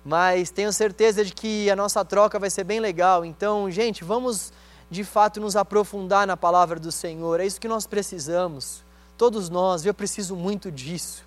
Mas 0.03 0.51
tenho 0.51 0.73
certeza 0.73 1.23
de 1.23 1.33
que 1.33 1.71
a 1.71 1.75
nossa 1.75 2.03
troca 2.03 2.37
vai 2.37 2.49
ser 2.49 2.65
bem 2.65 2.81
legal. 2.81 3.23
Então, 3.23 3.71
gente, 3.71 4.03
vamos 4.03 4.51
de 4.91 5.05
fato 5.05 5.39
nos 5.39 5.55
aprofundar 5.55 6.27
na 6.27 6.35
palavra 6.35 6.77
do 6.77 6.91
Senhor. 6.91 7.39
É 7.39 7.45
isso 7.45 7.61
que 7.61 7.67
nós 7.69 7.87
precisamos. 7.87 8.83
Todos 9.17 9.47
nós, 9.49 9.85
eu 9.85 9.93
preciso 9.93 10.35
muito 10.35 10.69
disso. 10.69 11.23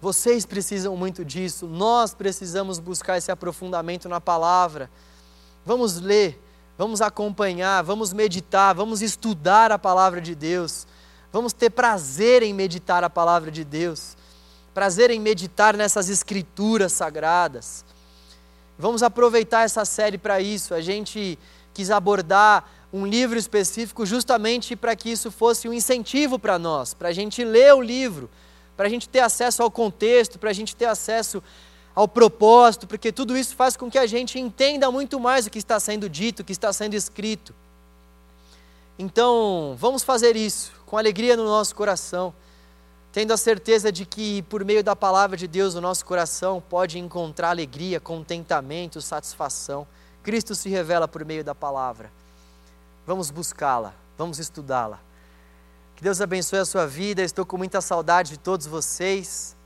Vocês 0.00 0.46
precisam 0.46 0.96
muito 0.96 1.26
disso. 1.26 1.66
Nós 1.66 2.14
precisamos 2.14 2.78
buscar 2.78 3.18
esse 3.18 3.30
aprofundamento 3.30 4.08
na 4.08 4.18
palavra. 4.18 4.90
Vamos 5.66 6.00
ler, 6.00 6.40
vamos 6.80 7.02
acompanhar, 7.02 7.82
vamos 7.82 8.10
meditar, 8.10 8.74
vamos 8.74 9.02
estudar 9.02 9.70
a 9.70 9.78
palavra 9.78 10.18
de 10.18 10.34
Deus. 10.34 10.86
Vamos 11.30 11.52
ter 11.52 11.68
prazer 11.68 12.42
em 12.42 12.54
meditar 12.54 13.04
a 13.04 13.10
palavra 13.10 13.50
de 13.50 13.64
Deus. 13.64 14.16
Prazer 14.72 15.10
em 15.10 15.20
meditar 15.20 15.76
nessas 15.76 16.08
escrituras 16.08 16.94
sagradas. 16.94 17.84
Vamos 18.78 19.02
aproveitar 19.02 19.66
essa 19.66 19.84
série 19.84 20.16
para 20.16 20.40
isso. 20.40 20.72
A 20.72 20.80
gente 20.80 21.38
quis 21.74 21.90
abordar 21.90 22.66
um 22.90 23.04
livro 23.04 23.38
específico 23.38 24.06
justamente 24.06 24.74
para 24.74 24.96
que 24.96 25.10
isso 25.10 25.30
fosse 25.30 25.68
um 25.68 25.74
incentivo 25.74 26.38
para 26.38 26.58
nós, 26.58 26.94
para 26.94 27.10
a 27.10 27.12
gente 27.12 27.44
ler 27.44 27.74
o 27.74 27.82
livro, 27.82 28.30
para 28.74 28.86
a 28.86 28.90
gente 28.90 29.06
ter 29.06 29.20
acesso 29.20 29.62
ao 29.62 29.70
contexto, 29.70 30.38
para 30.38 30.48
a 30.48 30.54
gente 30.54 30.74
ter 30.74 30.86
acesso 30.86 31.42
ao 31.94 32.06
propósito, 32.06 32.86
porque 32.86 33.12
tudo 33.12 33.36
isso 33.36 33.54
faz 33.56 33.76
com 33.76 33.90
que 33.90 33.98
a 33.98 34.06
gente 34.06 34.38
entenda 34.38 34.90
muito 34.90 35.18
mais 35.18 35.46
o 35.46 35.50
que 35.50 35.58
está 35.58 35.78
sendo 35.80 36.08
dito, 36.08 36.40
o 36.40 36.44
que 36.44 36.52
está 36.52 36.72
sendo 36.72 36.94
escrito. 36.94 37.54
Então, 38.98 39.74
vamos 39.78 40.02
fazer 40.02 40.36
isso 40.36 40.72
com 40.86 40.98
alegria 40.98 41.36
no 41.36 41.44
nosso 41.44 41.74
coração, 41.74 42.34
tendo 43.12 43.32
a 43.32 43.36
certeza 43.36 43.90
de 43.90 44.04
que 44.04 44.42
por 44.42 44.64
meio 44.64 44.84
da 44.84 44.94
palavra 44.94 45.36
de 45.36 45.48
Deus 45.48 45.74
o 45.74 45.80
nosso 45.80 46.04
coração 46.04 46.62
pode 46.68 46.98
encontrar 46.98 47.50
alegria, 47.50 47.98
contentamento, 47.98 49.00
satisfação. 49.00 49.86
Cristo 50.22 50.54
se 50.54 50.68
revela 50.68 51.08
por 51.08 51.24
meio 51.24 51.42
da 51.42 51.54
palavra. 51.54 52.12
Vamos 53.06 53.30
buscá-la, 53.30 53.94
vamos 54.16 54.38
estudá-la. 54.38 55.00
Que 55.96 56.04
Deus 56.04 56.20
abençoe 56.20 56.58
a 56.60 56.64
sua 56.64 56.86
vida. 56.86 57.22
Estou 57.22 57.44
com 57.44 57.58
muita 57.58 57.80
saudade 57.80 58.30
de 58.30 58.38
todos 58.38 58.66
vocês. 58.66 59.56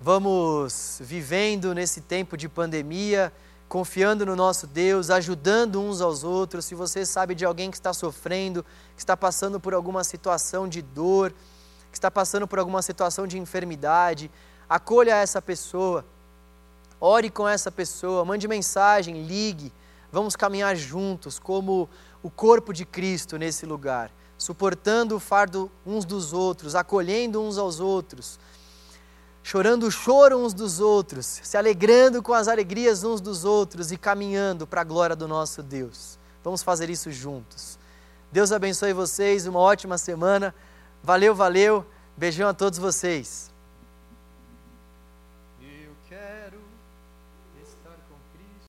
Vamos 0.00 0.98
vivendo 1.00 1.74
nesse 1.74 2.00
tempo 2.00 2.36
de 2.36 2.48
pandemia, 2.48 3.32
confiando 3.68 4.24
no 4.24 4.36
nosso 4.36 4.64
Deus, 4.64 5.10
ajudando 5.10 5.80
uns 5.80 6.00
aos 6.00 6.22
outros. 6.22 6.66
Se 6.66 6.74
você 6.76 7.04
sabe 7.04 7.34
de 7.34 7.44
alguém 7.44 7.68
que 7.68 7.76
está 7.76 7.92
sofrendo, 7.92 8.64
que 8.94 9.02
está 9.02 9.16
passando 9.16 9.58
por 9.58 9.74
alguma 9.74 10.04
situação 10.04 10.68
de 10.68 10.82
dor, 10.82 11.34
que 11.90 11.96
está 11.96 12.12
passando 12.12 12.46
por 12.46 12.60
alguma 12.60 12.80
situação 12.80 13.26
de 13.26 13.38
enfermidade, 13.38 14.30
acolha 14.68 15.16
essa 15.16 15.42
pessoa. 15.42 16.04
Ore 17.00 17.28
com 17.28 17.48
essa 17.48 17.70
pessoa, 17.72 18.24
mande 18.24 18.46
mensagem, 18.46 19.24
ligue. 19.24 19.72
Vamos 20.12 20.36
caminhar 20.36 20.76
juntos 20.76 21.40
como 21.40 21.90
o 22.22 22.30
corpo 22.30 22.72
de 22.72 22.84
Cristo 22.84 23.36
nesse 23.36 23.66
lugar, 23.66 24.12
suportando 24.38 25.16
o 25.16 25.20
fardo 25.20 25.68
uns 25.84 26.04
dos 26.04 26.32
outros, 26.32 26.76
acolhendo 26.76 27.42
uns 27.42 27.58
aos 27.58 27.80
outros, 27.80 28.38
chorando 29.42 29.84
o 29.84 29.90
choro 29.90 30.38
uns 30.38 30.52
dos 30.52 30.80
outros, 30.80 31.40
se 31.42 31.56
alegrando 31.56 32.22
com 32.22 32.34
as 32.34 32.48
alegrias 32.48 33.04
uns 33.04 33.20
dos 33.20 33.44
outros 33.44 33.90
e 33.92 33.96
caminhando 33.96 34.66
para 34.66 34.82
a 34.82 34.84
glória 34.84 35.16
do 35.16 35.26
nosso 35.26 35.62
Deus. 35.62 36.18
Vamos 36.44 36.62
fazer 36.62 36.90
isso 36.90 37.10
juntos. 37.10 37.78
Deus 38.30 38.52
abençoe 38.52 38.92
vocês, 38.92 39.46
uma 39.46 39.58
ótima 39.58 39.96
semana. 39.96 40.54
Valeu, 41.02 41.34
valeu. 41.34 41.84
Beijão 42.16 42.48
a 42.48 42.54
todos 42.54 42.78
vocês. 42.78 43.50